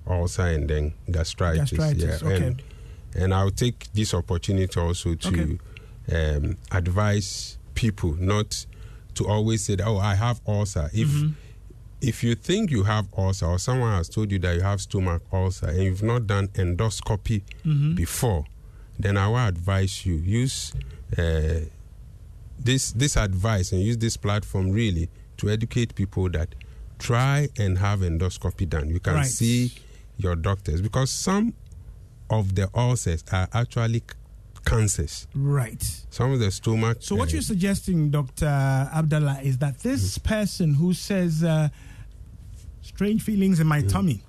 [0.06, 1.72] ulcer and then gastritis.
[1.72, 2.46] Gastritis, yeah, okay.
[2.48, 2.62] and
[3.16, 5.60] and I'll take this opportunity also to
[6.12, 8.66] um, advise people not
[9.16, 11.32] to always say, that, "Oh, I have ulcer." If Mm-hmm.
[12.04, 15.22] If you think you have ulcer or someone has told you that you have stomach
[15.32, 17.96] ulcer and you've not done endoscopy Mm-hmm.
[17.96, 18.46] before,
[19.00, 20.74] then I will advise you use
[21.18, 21.62] uh,
[22.60, 26.50] this this advice and use this platform really to educate people that
[27.00, 28.90] try and have endoscopy done.
[28.90, 29.26] You can Right.
[29.26, 29.72] see
[30.18, 31.54] your doctors because some
[32.30, 34.04] of the ulcers are actually
[34.66, 35.28] cancers.
[35.36, 35.84] Right.
[36.10, 36.98] Some of the stomach.
[37.02, 38.46] So, what uh, you're suggesting, Dr.
[38.46, 40.28] Abdallah, is that this Mm-hmm.
[40.30, 41.70] person who says uh,
[42.96, 43.88] strange feelings in my Mm-hmm.
[43.90, 44.22] tummy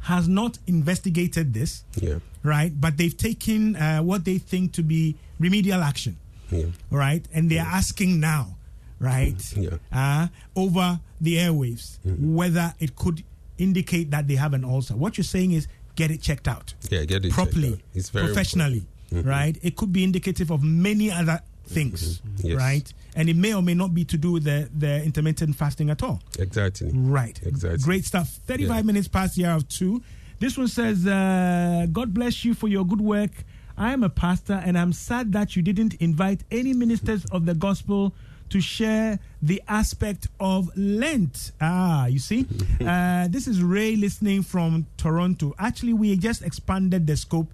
[0.00, 2.72] has not investigated this, yeah, right?
[2.80, 6.16] But they've taken uh, what they think to be remedial action,
[6.50, 7.26] yeah, right?
[7.34, 8.56] And they're asking now,
[9.00, 9.78] right, yeah.
[9.92, 12.34] uh, over the airwaves, Mm-hmm.
[12.36, 13.24] whether it could
[13.58, 14.94] indicate that they have an ulcer.
[14.94, 15.66] What you're saying is
[15.96, 17.04] get it checked out yeah.
[17.04, 17.80] Get it checked properly, out.
[17.94, 19.56] It's very professionally, right?
[19.62, 22.46] It could be indicative of many other things, Mm-hmm.
[22.48, 22.56] Yes.
[22.58, 22.92] right?
[23.14, 26.02] And it may or may not be to do with the, the intermittent fasting at
[26.02, 26.20] all.
[26.38, 26.90] Exactly.
[26.92, 27.38] Right.
[27.42, 27.78] Exactly.
[27.82, 28.28] Great stuff.
[28.46, 28.82] 35 Yeah.
[28.82, 30.02] minutes past the hour of two.
[30.38, 33.30] This one says, uh, God bless you for your good work.
[33.78, 37.54] I am a pastor and I'm sad that you didn't invite any ministers of the
[37.54, 38.12] gospel
[38.50, 41.52] to share the aspect of Lent.
[41.60, 42.46] Ah, you see?
[42.86, 45.54] uh, this is Ray listening from Toronto.
[45.58, 47.50] Actually, we just expanded the scope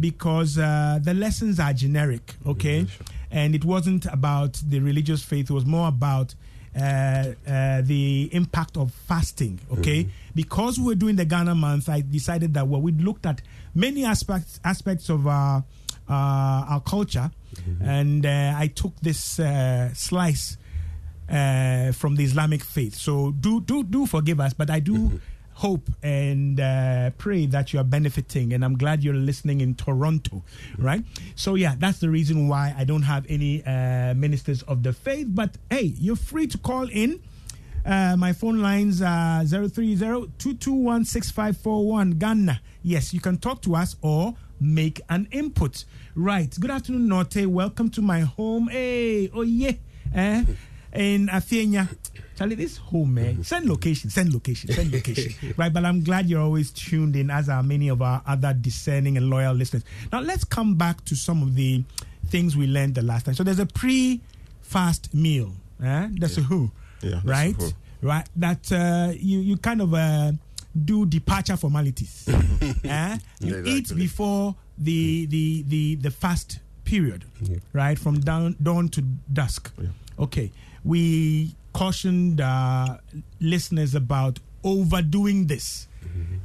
[0.00, 2.86] because uh, the lessons are generic, okay?
[3.30, 6.34] And it wasn't about the religious faith, it was more about
[6.76, 9.58] uh, uh, the impact of fasting.
[9.78, 13.40] Okay, because we were doing the Ghana month, I decided that well, we looked at
[13.74, 15.64] many aspects aspects of our
[16.08, 17.30] uh, our culture,
[17.80, 20.58] and uh, I took this uh, slice
[21.30, 22.94] uh, from the Islamic faith.
[22.94, 25.20] So do do do forgive us, but I do.
[25.56, 30.44] Hope and uh, pray that you are benefiting, and I'm glad you're listening in Toronto,
[30.78, 31.02] right?
[31.34, 35.28] So yeah, that's the reason why I don't have any uh, ministers of the faith.
[35.30, 37.20] But hey, you're free to call in.
[37.84, 42.60] Uh, my phone lines are 030-221-6541 Ghana.
[42.82, 45.84] Yes, you can talk to us or make an input.
[46.14, 46.54] Right.
[46.58, 47.46] Good afternoon, Norte.
[47.46, 48.68] Welcome to my home.
[48.68, 49.72] Hey, oh yeah.
[50.14, 50.44] Eh?
[50.96, 51.88] in Athenia.
[52.36, 53.42] Charlie, this home, man.
[53.44, 55.54] Send location, send location, send location.
[55.56, 59.16] right, but I'm glad you're always tuned in, as are many of our other discerning
[59.16, 59.84] and loyal listeners.
[60.12, 61.82] Now, let's come back to some of the
[62.28, 63.34] things we learned the last time.
[63.34, 64.20] So, there's a pre
[64.60, 66.08] fast meal, eh?
[66.18, 66.70] That's a who,
[67.02, 67.56] Yeah, right?
[68.02, 70.32] Right, that uh, you, you kind of uh,
[70.84, 72.28] do departure formalities.
[72.84, 73.18] eh?
[73.40, 77.24] You Yes, eat before the, the, the, the fast period,
[77.72, 77.98] right?
[77.98, 79.00] From dawn, dawn to
[79.32, 79.72] dusk.
[80.18, 80.52] Okay.
[80.84, 82.96] We cautioned uh,
[83.40, 85.88] listeners about overdoing this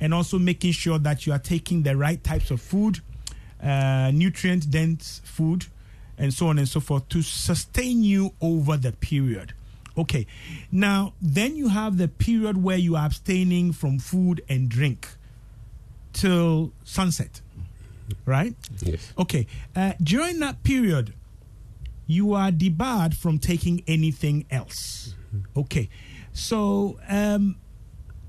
[0.01, 2.99] and also making sure that you are taking the right types of food,
[3.63, 5.65] uh, nutrient dense food,
[6.17, 9.53] and so on and so forth to sustain you over the period.
[9.97, 10.27] Okay.
[10.71, 15.07] Now, then you have the period where you are abstaining from food and drink
[16.11, 17.39] till sunset,
[18.25, 18.55] right?
[18.81, 19.13] Yes.
[19.17, 19.47] Okay.
[19.75, 21.13] Uh, during that period,
[22.07, 25.15] you are debarred from taking anything else.
[25.55, 25.89] Okay.
[26.33, 27.57] So, um,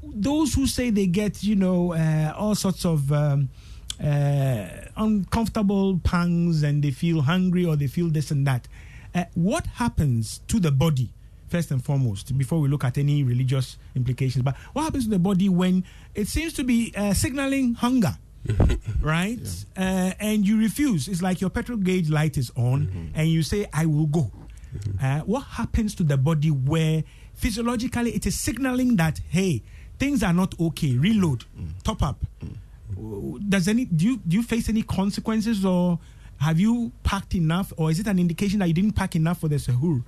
[0.03, 3.49] those who say they get, you know, uh, all sorts of um,
[4.03, 8.67] uh, uncomfortable pangs and they feel hungry or they feel this and that,
[9.15, 11.13] uh, what happens to the body,
[11.49, 14.43] first and foremost, before we look at any religious implications?
[14.43, 15.85] But what happens to the body when
[16.15, 18.17] it seems to be uh, signaling hunger?
[19.01, 19.39] right?
[19.77, 21.07] Uh, and you refuse.
[21.07, 24.33] It's like your petrol gauge light is on, and you say, I will go.
[25.01, 27.05] Uh, what happens to the body where
[27.35, 29.63] physiologically it is signaling that, hey,
[29.99, 31.45] things are not okay, reload,
[31.85, 32.25] top up?
[33.49, 35.99] Does any do you do you face any consequences or
[36.39, 39.49] have you packed enough or is it an indication that you didn't pack enough for
[39.49, 40.03] the sahur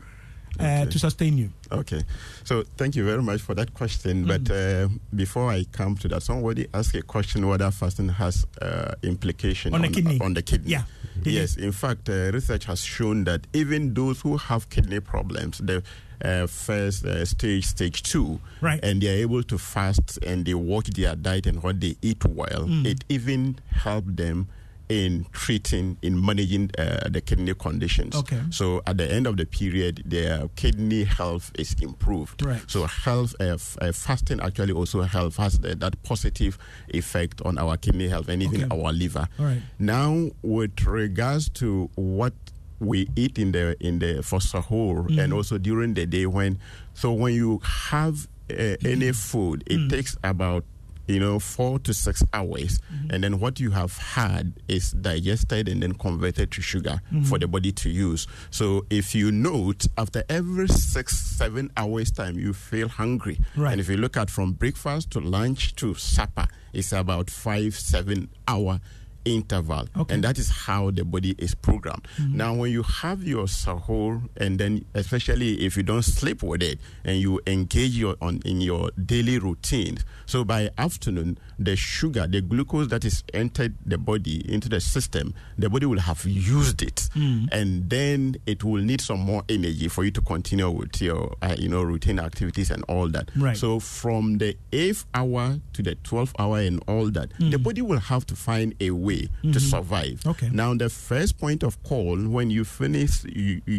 [0.60, 1.50] uh, to sustain you?
[1.72, 2.02] Okay,
[2.44, 4.24] so thank you very much for that question.
[4.24, 4.28] Mm.
[4.28, 8.94] But uh, before I come to that, somebody asked a question whether fasting has uh,
[9.02, 10.18] implication On the kidney.
[10.20, 10.70] on the kidney.
[10.72, 10.82] Yeah.
[11.24, 15.82] Yes, in fact, uh, research has shown that even those who have kidney problems, the
[16.24, 18.80] uh, first uh, stage, stage two, Right.
[18.82, 22.24] and they are able to fast and they watch their diet and what they eat
[22.24, 22.86] well, Mm.
[22.86, 24.48] it even helped them
[24.88, 28.14] in treating, in managing uh, the kidney conditions.
[28.14, 28.40] Okay.
[28.51, 32.44] So at the end of the period, their kidney health is improved.
[32.44, 32.62] Right.
[32.66, 37.57] So health, uh, f- uh, fasting actually also help has the, that positive effect on
[37.59, 38.77] our kidney health and even Okay.
[38.83, 39.27] our liver.
[39.38, 39.62] All right.
[39.79, 42.35] Now, with regards to what
[42.81, 45.18] we eat in the in the for sahur Mm.
[45.25, 46.59] and also during the day when,
[46.92, 49.88] so when you have uh, any food, it Mm.
[49.90, 50.64] takes about
[51.06, 53.10] you know four to six hours Mm-hmm.
[53.14, 57.22] and then what you have had is digested and then converted to sugar Mm-hmm.
[57.24, 62.38] for the body to use so if you note after every six seven hours time
[62.38, 63.72] you feel hungry Right.
[63.72, 68.28] and if you look at from breakfast to lunch to supper it's about five seven
[68.48, 68.80] hour
[69.24, 69.87] interval.
[69.96, 70.14] Okay.
[70.14, 72.06] and that is how the body is programmed.
[72.18, 72.37] Mm-hmm.
[72.37, 76.78] Now when you have your sahur and then especially if you don't sleep with it
[77.04, 82.40] and you engage your on in your daily routine so by afternoon the sugar the
[82.40, 87.08] glucose that is entered the body into the system the body will have used it.
[87.14, 87.48] Mm.
[87.52, 91.54] And then it will need some more energy for you to continue with your uh,
[91.58, 93.30] you know routine activities and all that.
[93.37, 93.56] Right.
[93.56, 97.62] so from the eighth hour to the 12th hour and all that, the mm.
[97.62, 99.13] body will have to find a way
[99.53, 100.20] to survive.
[100.27, 100.48] Okay.
[100.53, 103.24] Now, the first point of call when you finish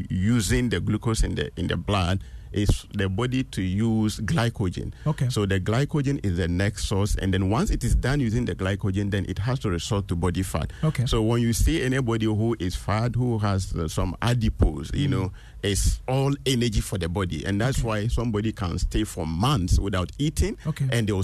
[0.09, 4.93] using the glucose in the in the blood is the body to use glycogen.
[5.05, 5.27] Okay.
[5.29, 8.55] So the glycogen is the next source, and then once it is done using the
[8.55, 10.71] glycogen, then it has to resort to body fat.
[10.81, 11.05] Okay.
[11.05, 15.33] So when you see anybody who is fat, who has uh, some adipose, you know,
[15.63, 20.11] it's all energy for the body, and that's why somebody can stay for months without
[20.17, 20.87] eating, Okay.
[20.93, 21.23] and they'll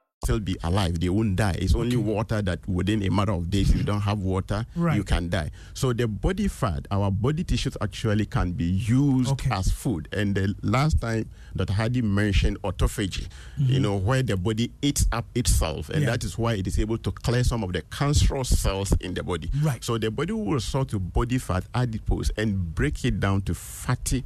[0.23, 0.99] Still be alive.
[0.99, 1.55] They won't die.
[1.57, 4.95] It's only water that within a matter of days, if you don't have water, Right.
[4.95, 5.49] you can die.
[5.73, 9.49] So the body fat, our body tissues actually can be used Okay.
[9.51, 10.07] as food.
[10.13, 11.73] And the last time Dr.
[11.73, 16.03] Hadi mentioned autophagy, you know, where the body eats up itself, and Mm-hmm.
[16.03, 16.11] Yeah.
[16.11, 19.23] that is why it is able to clear some of the cancerous cells in the
[19.23, 19.49] body.
[19.63, 19.83] Right.
[19.83, 24.23] So the body will resort to body fat, adipose, and break it down to fatty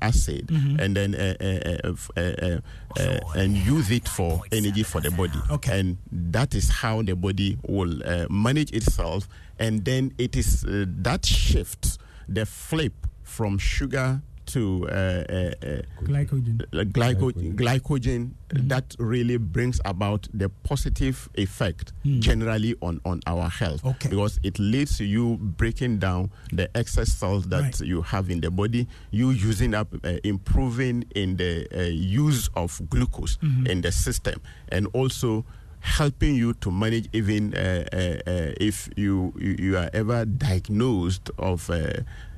[0.00, 0.80] acid, Mm-hmm.
[0.80, 2.60] and then uh, uh, uh, uh, uh,
[3.00, 5.38] uh, and use it for energy for the body.
[5.50, 5.78] Okay.
[5.80, 5.96] And
[6.32, 11.24] that is how the body will uh, manage itself, and then it is uh, that
[11.26, 11.98] shift,
[12.28, 16.62] the flip from sugar to uh, uh, uh, Glycogen.
[16.72, 23.84] uh, glyco- glycogen that really brings about the positive effect generally on, on our health
[23.84, 24.08] Okay.
[24.08, 27.80] because it leads to you breaking down the excess cells that Right.
[27.80, 32.80] you have in the body you using up uh, improving in the uh, use of
[32.88, 33.36] glucose
[33.66, 34.40] in the system
[34.70, 35.44] and also
[35.80, 41.68] helping you to manage even uh, uh, uh, if you, you are ever diagnosed of
[41.70, 41.92] uh,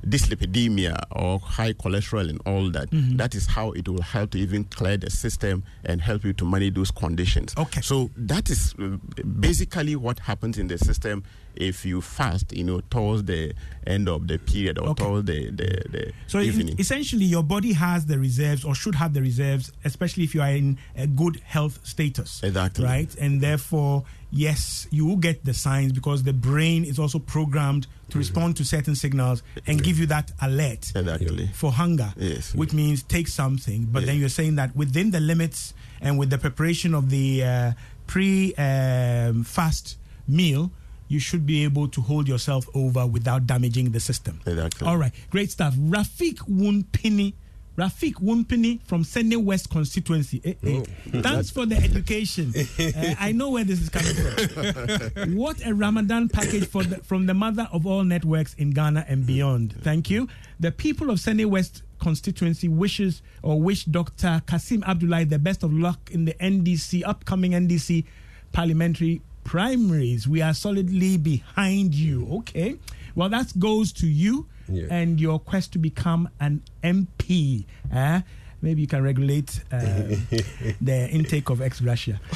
[0.07, 2.89] dyslipidemia or high cholesterol and all that.
[2.89, 3.17] Mm-hmm.
[3.17, 6.45] That is how it will help to even clear the system and help you to
[6.45, 7.53] manage those conditions.
[7.57, 7.81] Okay.
[7.81, 8.97] So that is uh,
[9.39, 11.23] basically what happens in the system
[11.55, 13.53] if you fast, you know, towards the
[13.85, 15.03] end of the period or Okay.
[15.03, 16.75] towards the, the, the So in- evening.
[16.79, 20.51] essentially, your body has the reserves or should have the reserves, especially if you are
[20.51, 22.41] in a good health status.
[22.43, 22.85] Exactly.
[22.85, 23.13] Right?
[23.15, 28.17] And therefore, yes, you will get the signs because the brain is also programmed to
[28.17, 31.49] respond to certain signals and give you that alert Exactly.
[31.53, 32.53] for hunger, Yes.
[32.55, 33.85] which means take something.
[33.91, 37.71] But then you're saying that within the limits and with the preparation of the uh,
[38.07, 39.97] pre um, fast
[40.27, 40.71] meal,
[41.11, 44.39] you should be able to hold yourself over without damaging the system.
[44.45, 44.87] Exactly.
[44.87, 45.75] All right, great stuff.
[45.75, 47.33] Rafik Wunpini.
[47.77, 50.41] Rafik Wumpini from Sene West constituency.
[50.43, 50.83] Eh, eh.
[51.21, 52.53] Thanks for the education.
[52.81, 55.35] Uh, I know where this is coming from.
[55.35, 59.25] what a Ramadan package for the, from the mother of all networks in Ghana and
[59.25, 59.75] beyond.
[59.81, 60.27] Thank you.
[60.59, 64.41] The people of Sene West constituency wishes or wish Dr.
[64.45, 68.05] Kasim Abdullahi the best of luck in the NDC upcoming NDC
[68.51, 70.27] parliamentary primaries.
[70.27, 72.27] We are solidly behind you.
[72.39, 72.77] Okay.
[73.15, 74.85] Well, that goes to you Yeah.
[74.89, 77.65] and your quest to become an MP.
[77.91, 78.21] eh?
[78.63, 79.79] Maybe you can regulate uh,
[80.81, 82.19] the intake of ex Russia.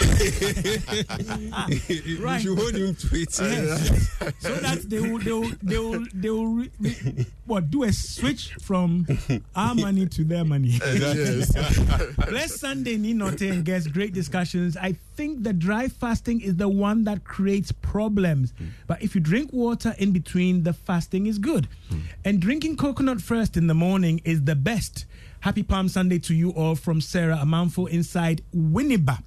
[1.80, 3.40] You should hold him to it.
[3.40, 4.34] Yes, yes.
[4.40, 7.92] So that they will, they will, they will, they will re- re- what do a
[7.94, 9.06] switch from
[9.56, 10.80] our money to their money.
[12.30, 14.76] Bless Sunday, Ninote, and guests, great discussions.
[14.78, 18.54] I think the dry fasting is the one that creates problems.
[18.88, 21.68] But if you drink water in between, the fasting is good.
[22.24, 25.06] And drinking coconut first in the morning is the best.
[25.46, 29.22] Happy Palm Sunday to you all from Sarah Amanfo inside Winneba.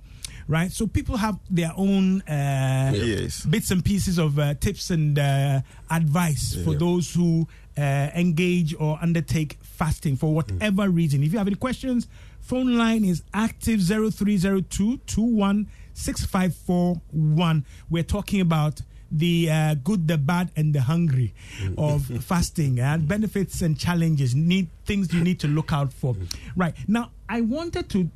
[0.48, 3.46] Right, so people have their own uh, Yes.
[3.46, 7.46] bits and pieces of uh, tips and uh, advice for those who
[7.76, 11.22] uh, engage or undertake fasting for whatever reason.
[11.22, 12.08] If you have any questions,
[12.40, 17.64] phone line is active 0302 216541.
[17.90, 21.34] We're talking about the uh, good, the bad, and the hungry
[21.76, 26.16] of fasting and benefits and challenges, need things you need to look out for.
[26.56, 28.10] Right now, I wanted to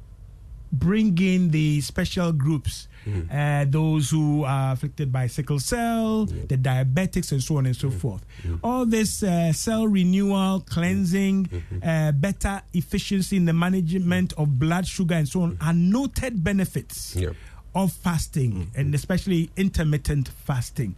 [0.73, 2.89] bring in the special groups,
[3.31, 7.91] uh, those who are afflicted by sickle cell, the diabetics, and so on and so
[7.91, 8.25] forth.
[8.65, 15.15] All this uh, cell renewal, cleansing, uh, better efficiency in the management of blood sugar,
[15.15, 17.15] and so on are noted benefits.
[17.17, 17.35] Yep.
[17.75, 20.95] Of fasting and especially intermittent fasting.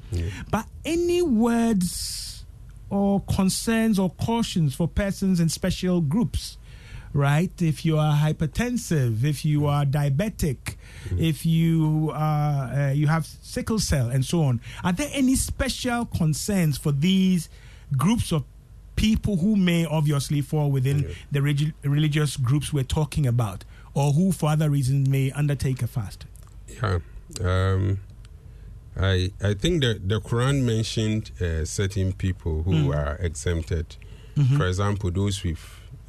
[0.51, 2.45] But any words
[2.91, 6.59] or concerns or cautions for persons in special groups?
[7.12, 7.53] right?
[7.62, 10.75] If you are hypertensive, if you are diabetic,
[11.16, 16.07] if you are uh, you have sickle cell, and so on, are there any special
[16.07, 17.49] concerns for these
[17.97, 18.43] groups of
[18.97, 23.64] people who may obviously fall within the regi- religious groups we're talking about,
[23.95, 26.27] or who, for other reasons, may undertake a fast?
[26.83, 26.99] Yeah.
[27.41, 28.01] Um,
[28.97, 33.97] I I think that the Quran mentioned uh, certain people who are exempted.
[34.57, 35.61] For example, those with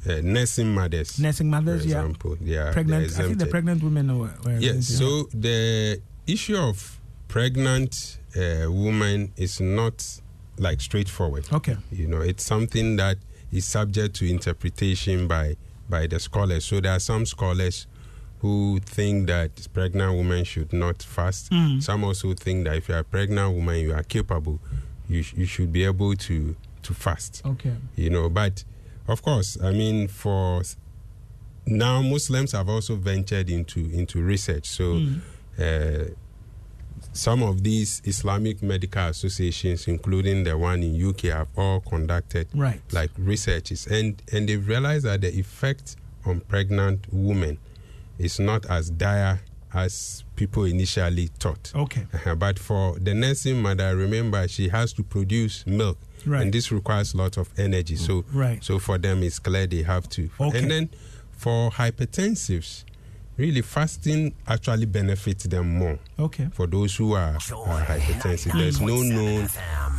[0.08, 1.18] uh, nursing mothers.
[1.18, 2.02] Nursing mothers, for yeah.
[2.40, 4.34] they are Pregnant, I think the pregnant women were.
[4.44, 4.86] were Yes.
[4.86, 10.20] So the issue of pregnant uh, woman is not
[10.58, 11.46] like straightforward.
[11.52, 11.76] Okay.
[11.90, 13.18] You know, it's something that
[13.52, 15.56] is subject to interpretation by
[15.88, 16.64] by the scholars.
[16.64, 17.86] So there are some scholars
[18.40, 21.50] who think that pregnant women should not fast.
[21.50, 21.82] Mm.
[21.82, 24.60] Some also think that if you are a pregnant woman, you are capable,
[25.08, 27.42] you sh- you should be able to to fast.
[27.44, 27.74] Okay.
[27.96, 28.62] You know, but
[29.08, 30.62] of course, I mean, for
[31.66, 34.66] now Muslims have also ventured into into research.
[34.68, 35.00] So
[35.58, 36.04] uh,
[37.12, 42.80] some of these Islamic medical associations, including the one in UK, have all conducted Right.
[42.92, 47.58] like researches, and and they've realized that the effect on pregnant women
[48.18, 49.40] is not as dire
[49.74, 51.72] as people initially thought.
[51.74, 52.06] Okay.
[52.14, 52.34] Uh-huh.
[52.34, 56.42] But for the nursing mother, remember she has to produce milk, Right.
[56.42, 57.96] and this requires a lot of energy.
[57.96, 58.62] So, Right.
[58.64, 60.30] so for them, it's clear they have to.
[60.40, 60.58] Okay.
[60.58, 60.88] And then
[61.32, 62.84] for hypertensives,
[63.36, 65.98] really fasting actually benefits them more.
[66.18, 66.48] Okay.
[66.52, 69.48] For those who are, are hypertensive, there's no known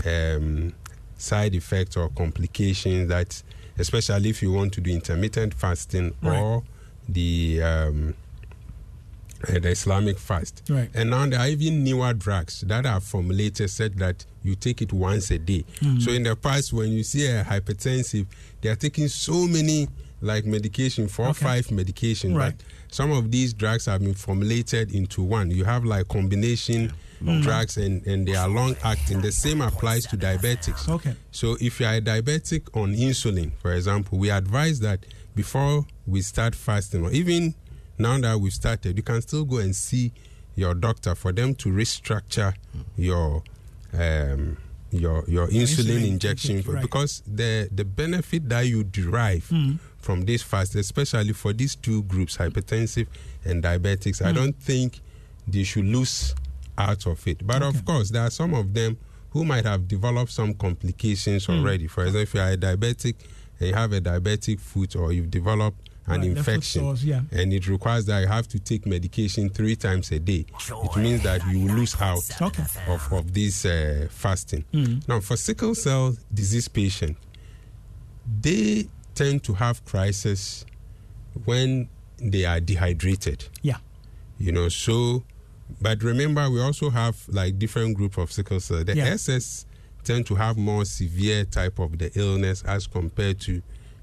[0.06, 0.74] um,
[1.18, 3.44] side effects or complications that,
[3.78, 6.40] especially if you want to do intermittent fasting Right.
[6.40, 6.64] or
[7.10, 8.14] the um,
[9.48, 10.64] uh, the Islamic fast.
[10.70, 10.90] Right.
[10.94, 14.92] And now there are even newer drugs that are formulated said that you take it
[14.94, 15.64] once a day.
[15.80, 16.00] Mm-hmm.
[16.00, 18.26] So in the past, when you see a hypertensive,
[18.62, 19.88] they are taking so many
[20.22, 21.46] like medication, four or Okay.
[21.46, 22.36] five medication.
[22.36, 22.56] Right.
[22.58, 25.52] But some of these drugs have been formulated into one.
[25.52, 26.92] You have like combination
[27.22, 27.42] Mm.
[27.42, 29.22] drugs and, and they are long acting.
[29.22, 30.88] The same applies to diabetics.
[30.88, 31.16] Okay.
[31.32, 35.00] So if you are a diabetic on insulin, for example, we advise that
[35.36, 37.56] before we start fasting, or even
[37.98, 40.12] now that we've started, you can still go and see
[40.56, 42.54] your doctor for them to restructure
[42.96, 43.44] your
[43.94, 44.58] um,
[44.92, 46.82] your your insulin, insulin injection right.
[46.82, 49.80] because the the benefit that you derive Mm.
[49.98, 53.08] from this fast, especially for these two groups, hypertensive
[53.44, 54.26] and diabetics, Mm.
[54.28, 55.02] I don't think
[55.48, 56.34] they should lose
[56.78, 57.46] out of it.
[57.46, 57.78] But Okay.
[57.78, 58.98] of course, there are some of them
[59.32, 61.60] who might have developed some complications Mm.
[61.60, 61.88] already.
[61.88, 63.16] For example, if you are a diabetic
[63.60, 67.22] and you have a diabetic foot or you've developed an Right, infection yeah.
[67.32, 70.46] and it requires that you have to take medication three times a day,
[70.86, 72.64] it means that you will lose out Okay.
[72.88, 74.64] of, of this uh, fasting.
[74.74, 75.06] Mm.
[75.08, 77.20] Now, for sickle cell disease patients,
[78.42, 80.66] they tend to have crisis
[81.46, 83.78] when they are dehydrated Yeah.
[84.40, 85.24] you know so
[85.82, 89.14] but remember we also have like different group of sickle cell the Yeah.
[89.16, 89.66] ss
[90.04, 93.62] tend to have more severe type of the illness as compared to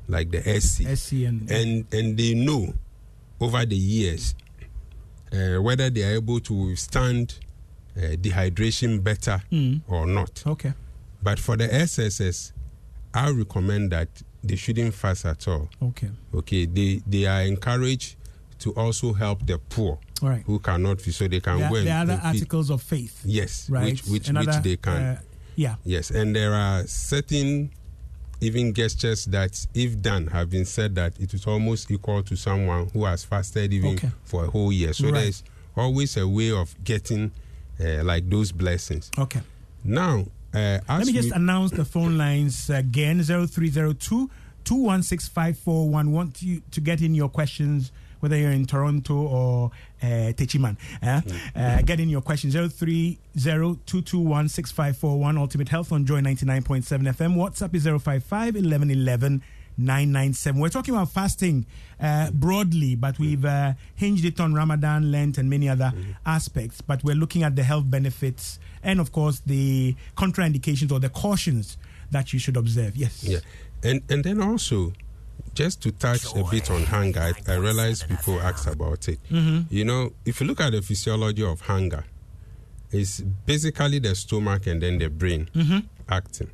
[0.08, 2.74] like the sc SC and, and and they know
[3.40, 4.34] over the years
[5.32, 7.38] uh, whether they are able to withstand
[7.96, 9.80] uh, dehydration better Mm.
[9.88, 10.72] or not okay.
[11.22, 12.52] but for the sss
[13.14, 14.08] i recommend that
[14.42, 16.10] they shouldn't fast at all Okay.
[16.34, 18.16] okay they they are encouraged
[18.58, 20.42] to also help the poor right.
[20.46, 23.20] who cannot feed so they can There, go and there are other articles of faith.
[23.24, 23.84] yes Right.
[23.92, 25.20] which which, And which they can uh,
[25.56, 25.76] yeah.
[25.84, 27.70] yes and there are certain
[28.40, 32.88] even gestures that if done have been said that it is almost equal to someone
[32.92, 34.10] who has fasted even Okay.
[34.24, 35.14] for a whole year so Right.
[35.14, 35.42] there's
[35.76, 37.30] always a way of getting
[37.80, 39.40] uh, like those blessings Okay.
[39.84, 44.30] now uh, Let me just we- announce the phone lines again 0302
[44.64, 46.12] 216 5411.
[46.12, 47.90] Want you to get in your questions,
[48.24, 49.70] whether you're in Toronto or
[50.02, 50.76] uh, Techiman.
[51.02, 51.20] eh?
[51.54, 55.36] Uh, get in your question 030 221 6541.
[55.38, 56.82] Ultimate Health on Joy 99.7
[57.14, 57.36] FM.
[57.36, 59.42] WhatsApp is 055 1111
[59.76, 60.60] 997.
[60.60, 61.66] We're talking about fasting
[62.00, 65.92] uh, broadly, but we've uh, hinged it on Ramadan, Lent, and many other
[66.24, 66.80] aspects.
[66.80, 71.76] But we're looking at the health benefits and, of course, the contraindications or the cautions
[72.10, 72.96] that you should observe.
[72.96, 73.24] Yes.
[73.24, 73.40] Yeah,
[73.82, 74.92] and and then also,
[75.54, 79.18] just to touch a bit on hunger, I, I realize people ask about it.
[79.30, 79.60] Mm-hmm.
[79.74, 82.04] You know, if you look at the physiology of hunger,
[82.90, 85.78] it's basically the stomach and then the brain Mm-hmm.
[86.08, 86.50] acting.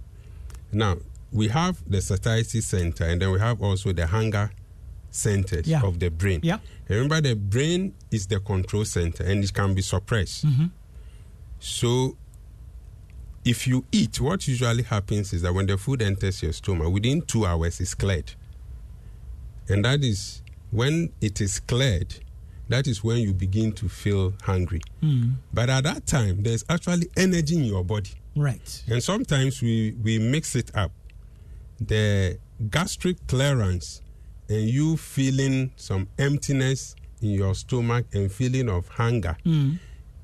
[0.72, 0.96] Now
[1.32, 4.50] we have the satiety center, and then we have also the hunger
[5.10, 5.82] centers Yeah.
[5.82, 6.40] of the brain.
[6.42, 6.58] Yeah.
[6.88, 10.44] Remember, the brain is the control center, and it can be suppressed.
[10.46, 10.66] Mm-hmm.
[11.60, 12.16] So
[13.44, 17.22] if you eat, what usually happens is that when the food enters your stomach, within
[17.22, 18.32] two hours it's cleared.
[19.70, 22.14] And that is when it is cleared,
[22.68, 24.80] that is when you begin to feel hungry.
[25.02, 25.34] Mm.
[25.52, 28.10] But at that time, there's actually energy in your body.
[28.36, 28.82] Right.
[28.88, 30.92] And sometimes we, we mix it up.
[31.80, 32.38] The
[32.70, 34.02] gastric clearance
[34.48, 39.78] and you feeling some emptiness in your stomach and feeling of hunger Mm.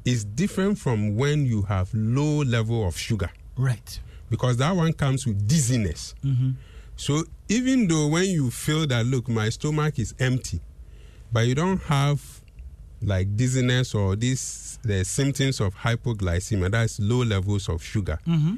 [0.05, 4.01] is different from when you have low level of sugar Right.
[4.31, 6.15] because that one comes with dizziness.
[6.25, 6.51] Mm-hmm.
[6.97, 10.61] So even though when you feel that look my stomach is empty,
[11.33, 12.41] but you don't have
[13.03, 18.19] like dizziness or this the symptoms of hypoglycemia, that's low levels of sugar.
[18.27, 18.55] Mm-hmm.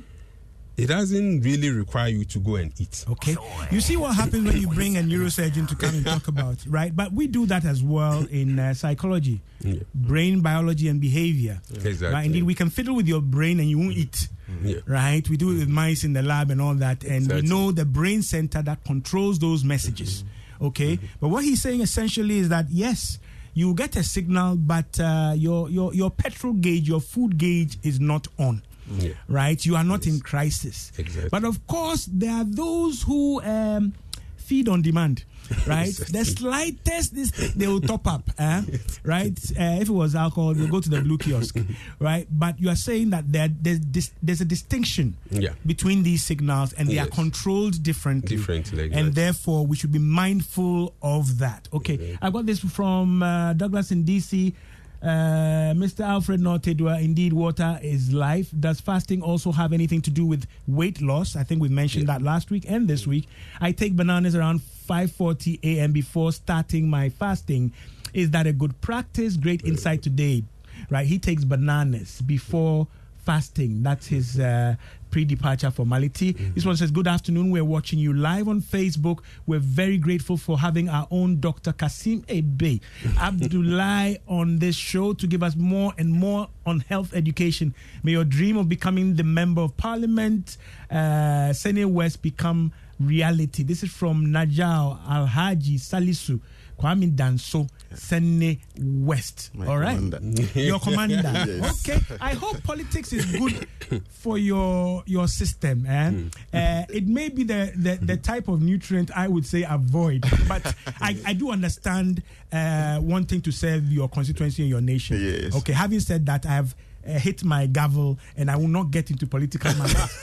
[0.78, 3.04] It doesn't really require you to go and eat.
[3.10, 3.36] Okay.
[3.70, 6.94] You see what happens when you bring a neurosurgeon to come and talk about, right?
[6.94, 9.80] But we do that as well in uh, psychology, Yeah.
[9.94, 11.60] brain biology and behavior.
[11.74, 12.08] Exactly.
[12.14, 12.26] Right?
[12.26, 14.28] Indeed, we can fiddle with your brain and you won't eat.
[14.62, 14.78] Yeah.
[14.86, 15.28] Right?
[15.28, 17.02] We do it with mice in the lab and all that.
[17.04, 17.42] And Exactly.
[17.42, 20.24] we know the brain center that controls those messages.
[20.62, 20.98] Okay?
[21.20, 23.18] But what he's saying essentially is that, yes,
[23.54, 27.98] you get a signal, but uh, your your your petrol gauge, your food gauge is
[27.98, 28.62] not on.
[28.96, 29.12] Yeah.
[29.28, 30.92] Right, you are not in crisis.
[30.98, 31.28] Exactly.
[31.30, 33.94] But of course, there are those who um,
[34.36, 35.24] feed on demand.
[35.66, 38.28] Right, the slightest this they will top up.
[38.38, 38.60] eh?
[39.02, 41.56] Right, uh, if it was alcohol, they'll go to the blue kiosk.
[41.98, 45.52] Right, but you are saying that there, there's dis- there's a distinction Yeah.
[45.64, 48.36] between these signals, and they are controlled differently.
[48.36, 51.66] Differently, and therefore we should be mindful of that.
[51.72, 54.52] Okay, I got this from uh, Douglas in DC.
[55.00, 56.00] Uh, Mr.
[56.00, 58.50] Alfred Nortedua, indeed, water is life.
[58.58, 61.36] Does fasting also have anything to do with weight loss?
[61.36, 63.28] I think we mentioned that last week and this week.
[63.60, 65.92] I take bananas around 5:40 a.m.
[65.92, 67.72] before starting my fasting.
[68.12, 69.36] Is that a good practice?
[69.36, 70.42] Great insight today.
[70.90, 72.86] Right, he takes bananas before
[73.28, 73.82] fasting.
[73.82, 74.74] That's his uh,
[75.10, 76.32] pre-departure formality.
[76.54, 77.50] This one says, "Good afternoon.
[77.50, 79.18] We're watching you live on Facebook.
[79.46, 81.74] We're very grateful for having our own Dr.
[81.74, 82.80] Kasim Ebe
[83.20, 87.74] Abdullahi on this show to give us more and more on health education.
[88.02, 90.56] May your dream of becoming the member of Parliament,
[90.90, 96.40] uh, Sene West, become reality." This is from Najao Alhaji Salisu.
[96.78, 99.50] Kwame Danso, Sene West.
[99.54, 99.96] My All right.
[99.96, 100.42] commander.
[100.54, 101.18] Your commander.
[101.48, 101.88] Yes.
[101.88, 102.00] Okay.
[102.20, 103.66] I hope politics is good
[104.10, 105.86] for your your system.
[105.86, 106.12] Eh?
[106.52, 110.74] Uh, it may be the, the, the type of nutrient I would say avoid, but
[111.00, 112.22] I, I do understand
[112.52, 115.20] uh, wanting to serve your constituency and your nation.
[115.20, 115.56] Yes.
[115.56, 115.72] Okay.
[115.72, 116.74] Having said that, I have
[117.08, 120.22] uh, hit my gavel and I will not get into political matters.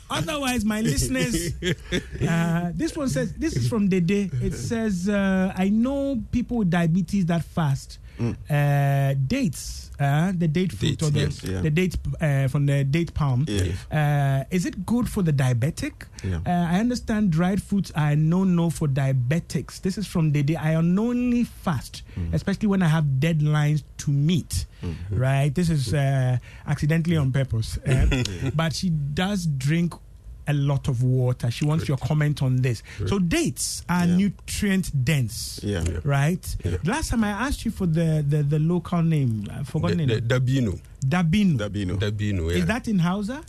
[0.10, 1.52] Otherwise, my listeners,
[2.28, 4.32] uh, this one says, this is from Dede.
[4.42, 7.98] It says, uh, I know people with diabetes that fast.
[8.20, 11.60] Uh, dates, uh, the date fruit Dates, or the, yes, yeah.
[11.60, 13.46] the date uh, from the date palm.
[13.90, 16.06] Uh, is it good for the diabetic?
[16.22, 16.40] Yeah.
[16.46, 19.80] Uh, I understand dried fruits are no no for diabetics.
[19.82, 20.56] This is from Dede.
[20.56, 22.02] I unknowingly fast,
[22.32, 24.66] especially when I have deadlines to meet.
[25.10, 25.54] Right?
[25.54, 27.78] This is uh, accidentally on purpose.
[28.54, 29.94] But she does drink
[30.46, 31.50] a lot of water.
[31.50, 32.82] She wants your comment on this.
[33.06, 34.16] So dates are Yeah.
[34.16, 35.60] nutrient dense.
[35.62, 35.82] Yeah.
[35.88, 35.98] Yeah.
[36.04, 36.56] Right?
[36.84, 39.46] Last time I asked you for the, the, the local name.
[39.50, 40.28] I forgot The, the the, name.
[40.28, 40.80] Dabino.
[41.06, 41.58] Dabino.
[41.58, 41.98] Dabino.
[41.98, 42.58] Dabino, yeah.
[42.58, 43.42] Is that in Hausa?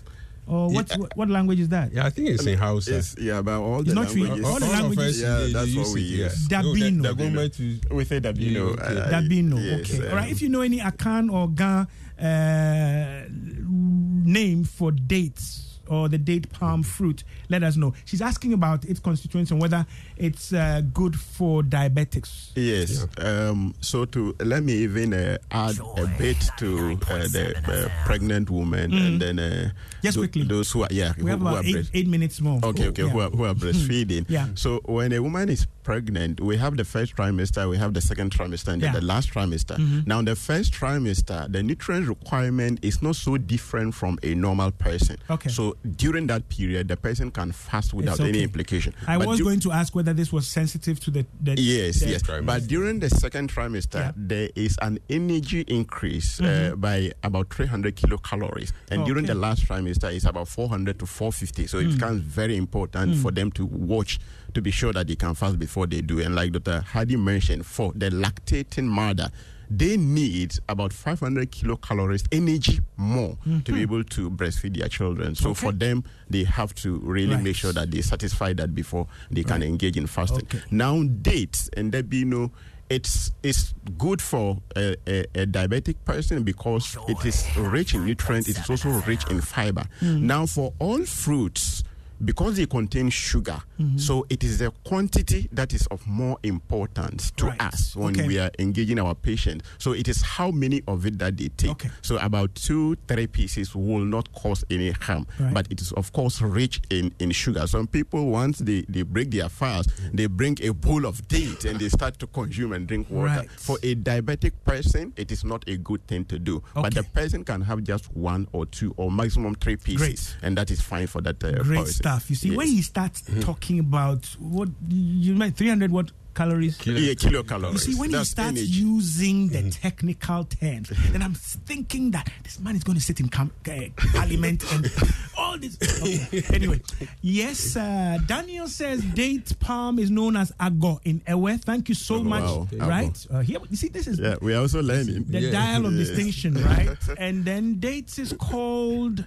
[0.47, 0.97] Or what, Yeah.
[0.97, 1.91] what, what language is that?
[1.91, 2.97] yeah, I think it's in Hausa.
[2.97, 4.45] It's, yeah, but all It's the not really- languages.
[4.45, 6.23] all the languages- Yeah, they- that's they what we it, yeah.
[6.25, 6.51] use.
[6.51, 7.01] No, the- Dabino.
[7.01, 7.59] the government
[7.91, 8.53] We say Dabino.
[8.53, 8.99] Yeah, okay.
[9.01, 9.65] uh, Dabino.
[9.65, 10.05] yes, okay.
[10.05, 10.31] um, All right.
[10.31, 11.87] If you know any Akan or Ga
[12.21, 17.93] uh, name for dates or the date palm fruit, let us know.
[18.05, 19.85] She's asking about its constituents and whether
[20.17, 22.51] it's uh, good for diabetics.
[22.55, 23.05] Yes.
[23.17, 28.49] Um, so to let me even uh, add a bit to uh, the uh, pregnant
[28.49, 29.69] woman and then uh,
[30.03, 30.43] Just tho- quickly.
[30.43, 32.59] those who are yeah We who, have who are about eight, breast- eight minutes more.
[32.63, 33.09] Okay, okay, Yeah.
[33.09, 34.25] who are, who are breastfeeding.
[34.29, 34.47] Yeah.
[34.55, 38.31] So when a woman is pregnant, we have the first trimester, we have the second
[38.31, 38.99] trimester, and then Yeah.
[38.99, 39.77] the last trimester.
[40.07, 45.17] Now, the first trimester, the nutrient requirement is not so different from a normal person.
[45.29, 45.49] Okay.
[45.49, 48.29] So during that period, the person can fast without okay.
[48.29, 48.93] any implication.
[49.07, 51.25] I But was du- going to ask whether this was sensitive to the.
[51.41, 52.23] the Yes, the- yes.
[52.23, 52.45] trimester.
[52.45, 54.11] But during the second trimester, Yeah.
[54.15, 56.79] there is an energy increase uh, mm-hmm.
[56.79, 58.71] by about 300 kilocalories.
[58.91, 61.67] And during the last trimester, it's about 400 to 450.
[61.67, 61.93] So it mm.
[61.93, 63.21] becomes very important mm.
[63.21, 64.19] for them to watch
[64.53, 66.19] to be sure that they can fast before they do.
[66.21, 66.81] And like Dr.
[66.81, 69.29] Hadi mentioned, for the lactating mother,
[69.69, 73.77] they need about 500 kilocalories energy more to be mm-hmm.
[73.77, 75.35] able to breastfeed their children.
[75.35, 77.43] So for them, they have to really Right.
[77.43, 80.43] make sure that they satisfy that before they can engage in fasting.
[80.43, 80.61] Okay.
[80.71, 82.51] Now, dates and Dabino,
[82.89, 88.47] it's it's good for a, a, a diabetic person because it is rich in nutrients.
[88.47, 89.85] It is also rich in fiber.
[90.01, 90.21] Mm.
[90.21, 91.83] Now, for all fruits.
[92.23, 93.59] Because they contain sugar,
[93.97, 97.61] so it is the quantity that is of more importance to Right.
[97.61, 98.27] us when Okay.
[98.27, 99.63] we are engaging our patient.
[99.77, 101.71] So it is how many of it that they take.
[101.71, 101.89] Okay.
[102.01, 105.27] So about two, three pieces will not cause any harm.
[105.39, 105.53] Right.
[105.53, 107.67] But it is of course rich in, in sugar.
[107.67, 111.79] Some people once they, they break their fast, they bring a bowl of date and
[111.79, 113.39] they start to consume and drink water.
[113.41, 113.49] Right.
[113.51, 116.63] For a diabetic person, it is not a good thing to do.
[116.73, 120.37] But the person can have just one or two or maximum three pieces, Great.
[120.43, 122.01] and that is fine for that uh, Great person.
[122.05, 122.29] Stuff.
[122.29, 122.69] You see, when Yes.
[122.69, 122.75] Mm-hmm.
[122.75, 126.77] he starts talking about what you meant 300 what calories?
[126.77, 127.71] Kilo- yeah, kilocalories.
[127.73, 128.67] You see, when he starts energy.
[128.67, 133.29] using the technical terms, then I'm thinking that this man is going to sit in
[133.29, 133.71] com- uh,
[134.13, 134.91] parliament and
[135.37, 135.77] all this.
[135.81, 136.43] Okay.
[136.53, 136.81] Anyway,
[137.21, 141.57] yes, uh, Daniel says date palm is known as ago in Ewe.
[141.57, 142.43] Thank you so Oh, much.
[142.43, 142.67] wow.
[142.87, 143.27] Right?
[143.31, 145.23] Uh, here, you see, this is yeah, we are also learning.
[145.29, 145.51] the Yeah.
[145.51, 146.09] dial of Yes.
[146.09, 146.97] distinction, right?
[147.17, 149.25] and then dates is called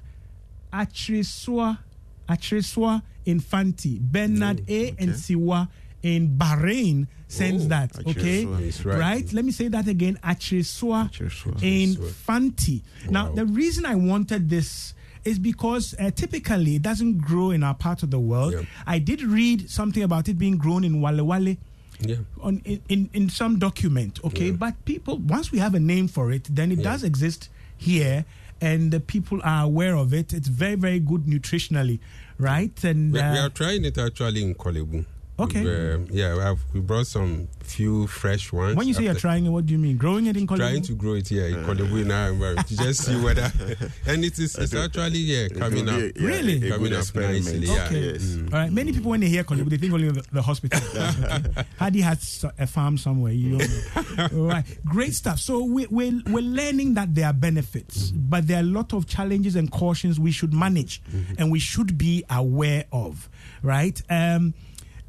[2.29, 4.89] Achriswa, Achriswa in Fanti, Bernard A.
[4.99, 5.69] and Siwa
[6.03, 8.07] in Bahrain sends Oh, that.
[8.07, 8.45] Okay.
[8.61, 9.31] Yes, right.
[9.33, 10.19] Let me say that again.
[10.23, 11.63] Achirisua.
[11.63, 11.97] in.
[11.97, 12.83] Fanti.
[13.11, 17.75] Now, the reason I wanted this is because uh, typically it doesn't grow in our
[17.75, 18.53] part of the world.
[18.55, 18.63] Yeah.
[18.87, 21.59] I did read something about it being grown in Walewale
[22.01, 22.17] Yeah.
[22.41, 24.47] on in, in, in some document, okay?
[24.47, 24.53] Yeah.
[24.53, 26.85] But people, once we have a name for it, then it Yeah.
[26.85, 28.25] does exist here,
[28.61, 30.33] and the people are aware of it.
[30.33, 32.01] It's very, very good nutritionally,
[32.39, 32.85] right?
[32.85, 35.05] And We, we uh, are trying it actually in Korle Bu.
[35.41, 35.63] Okay.
[35.63, 38.75] We've, um, yeah, we, have, we brought some few fresh ones.
[38.77, 39.97] when you say you're trying it, what do you mean?
[39.97, 40.63] Growing it in Korle Bu?
[40.63, 43.43] trying to grow it here in Korle Bu now uh, to just see whether
[44.07, 46.67] and it is it's actually yeah coming will up a- yeah, Really?
[46.69, 47.45] a Coming up experiment.
[47.45, 47.85] nicely, yeah.
[47.87, 48.13] Okay.
[48.13, 48.23] Yes.
[48.25, 48.53] Mm.
[48.53, 48.73] All right.
[48.73, 50.81] Many people, when they hear Korle Bu, they think only of the, the hospital.
[51.79, 53.33] Hadi has a farm somewhere.
[53.33, 53.65] You know.
[54.33, 54.65] All right.
[54.85, 55.39] Great stuff.
[55.39, 59.07] So we, we're, we're learning that there are benefits, but there are a lot of
[59.07, 61.01] challenges and cautions we should manage
[61.39, 63.29] and we should be aware of.
[63.63, 64.01] Right.
[64.11, 64.55] Um,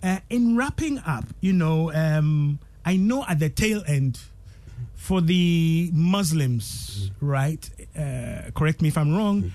[0.03, 4.19] uh, in wrapping up, you know, um, I know at the tail end,
[4.95, 7.69] for the Muslims, right?
[7.97, 9.51] Uh, correct me if I'm wrong,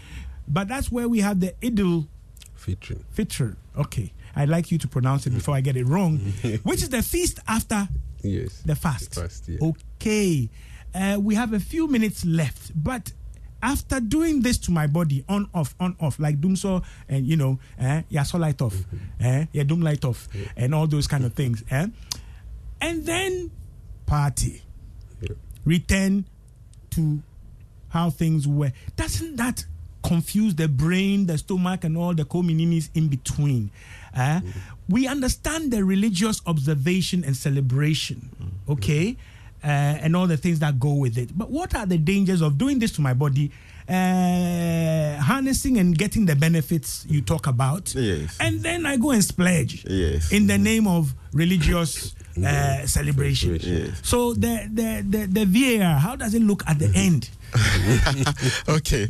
[0.49, 2.07] but that's where we have the Idul
[2.55, 2.97] Fitri.
[3.15, 3.57] Fitr.
[3.79, 4.13] Okay.
[4.37, 6.19] I'd like you to pronounce it before I get it wrong,
[6.65, 7.89] which is the feast after
[8.23, 8.63] Yes.
[8.65, 9.15] the fast.
[9.15, 9.59] The fast, yeah.
[9.63, 10.49] Okay.
[10.95, 13.13] Uh, we have a few minutes left, but
[13.65, 17.59] after doing this to my body, on off, on off, like dumsor, and you know,
[17.79, 18.77] eh, yeah, so light off,
[19.21, 21.87] eh, yeah, doom light off, and all those kind of things, eh?
[22.83, 23.51] and then
[24.05, 24.63] party,
[25.65, 26.27] return
[26.91, 27.23] to
[27.89, 28.71] how things were.
[28.97, 29.65] Doesn't that
[30.03, 33.71] confuse the brain, the stomach, and all the comininis in between?
[34.15, 34.41] Uh,
[34.91, 38.29] We understand the religious observation and celebration,
[38.69, 39.17] okay,
[39.65, 41.31] uh, and all the things that go with it.
[41.37, 43.51] But what are the dangers of doing this to my body?
[43.87, 48.37] Uh, harnessing and getting the benefits you talk about, Yes.
[48.41, 50.33] and then I go and splurge Yes.
[50.33, 53.59] in the name of religious uh, celebration.
[53.61, 54.01] Yes.
[54.03, 57.29] So the, the the the VAR, how does it look at the end?
[58.69, 59.07] okay.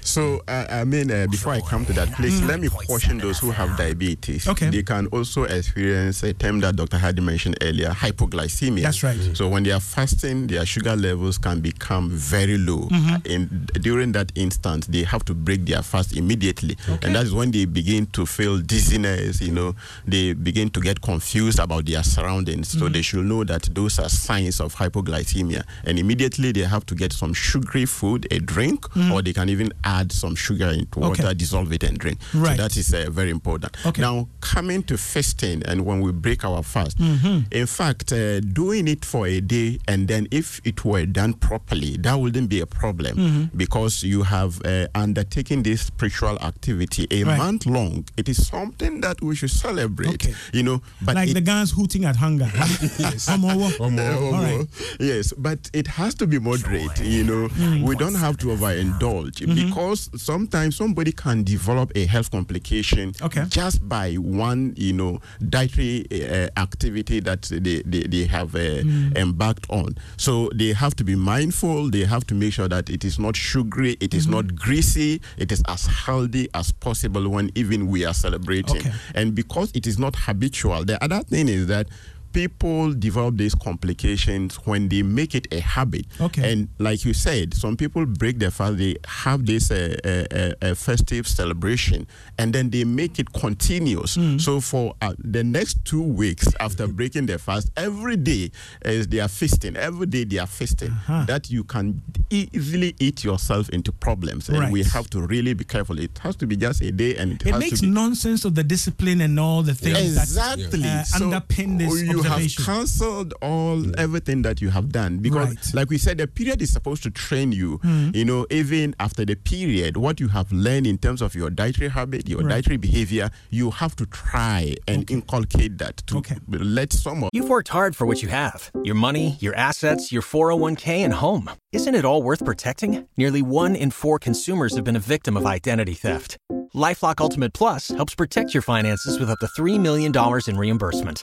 [0.00, 3.38] So, uh, I mean, uh, before I come to that, please let me caution those
[3.38, 4.48] who have diabetes.
[4.48, 4.70] Okay.
[4.70, 6.98] They can also experience a term that Dr.
[6.98, 8.82] Hadi mentioned earlier, hypoglycemia.
[8.82, 9.18] That's right.
[9.34, 12.88] So, when they are fasting, their sugar levels can become very low.
[13.28, 16.76] And during that instance, they have to break their fast immediately.
[17.02, 19.74] And that is when they begin to feel dizziness, you know,
[20.06, 22.68] they begin to get confused about their surroundings.
[22.78, 25.64] So, they should know that those are signs of hypoglycemia.
[25.84, 29.72] And immediately they have to get some sugary food, a drink, or they can even
[29.84, 31.22] add some sugar into Okay.
[31.24, 32.18] water, dissolve it, and drink.
[32.34, 32.56] Right.
[32.56, 33.76] So, that is uh, very important.
[33.86, 34.02] Okay.
[34.02, 39.04] Now, coming to fasting and when we break our fast, in fact, uh, doing it
[39.04, 43.50] for a day and then if it were done properly, that wouldn't be a problem
[43.56, 47.38] because you have uh, undertaken this spiritual activity a Right.
[47.38, 48.04] month long.
[48.16, 50.34] It is something that we should celebrate, Okay.
[50.52, 50.82] you know.
[51.02, 52.44] But like it, the guys hooting at hunger.
[52.54, 53.70] Omowo.
[53.78, 54.32] Omo.
[54.32, 54.66] All right.
[55.00, 57.00] Yes, but it has to be moderate.
[57.00, 57.48] You know,
[57.82, 59.68] we don't have to overindulge Mm-hmm.
[59.68, 63.44] because sometimes somebody can develop a health complication Okay.
[63.48, 69.16] just by one, you know, dietary uh, activity that they, they, they have uh, Mm.
[69.16, 69.94] embarked on.
[70.16, 71.90] So they have to be mindful.
[71.90, 74.34] They have to make sure that it is not sugary, it is Mm-hmm.
[74.34, 78.78] not greasy, it is as healthy as possible when even we are celebrating.
[78.78, 78.92] Okay.
[79.14, 81.86] And because it is not habitual, the other thing is that
[82.34, 86.04] people develop these complications when they make it a habit.
[86.20, 86.52] Okay.
[86.52, 90.52] And like you said, some people break their fast, they have this uh, uh, uh,
[90.70, 92.06] uh, festive celebration,
[92.38, 94.16] and then they make it continuous.
[94.16, 94.38] Hmm.
[94.38, 98.50] So for uh, the next two weeks after breaking their fast, every day
[98.84, 101.24] is they are feasting, every day they are feasting, Uh-huh.
[101.26, 104.48] that you can easily eat yourself into problems.
[104.48, 105.98] And we have to really be careful.
[105.98, 108.64] It has to be just a day, and it, It has makes nonsense of the
[108.64, 111.92] discipline and all the things that exactly uh, So, underpin this
[112.24, 115.74] have cancelled all everything that you have done because Right.
[115.74, 118.10] like we said the period is supposed to train you Hmm.
[118.14, 121.90] you know even after the period what you have learned in terms of your dietary
[121.90, 122.48] habit your Right.
[122.54, 126.36] dietary behavior you have to try and inculcate that to Okay.
[126.48, 130.22] let some of You've worked hard for what you have your money, your assets, your
[130.22, 131.48] 401k, and home.
[131.72, 133.06] Isn't it all worth protecting?
[133.16, 136.36] Nearly one in four consumers have been a victim of identity theft.
[136.74, 140.12] Lifelock Ultimate Plus helps protect your finances with up to $3 million
[140.48, 141.22] in reimbursement.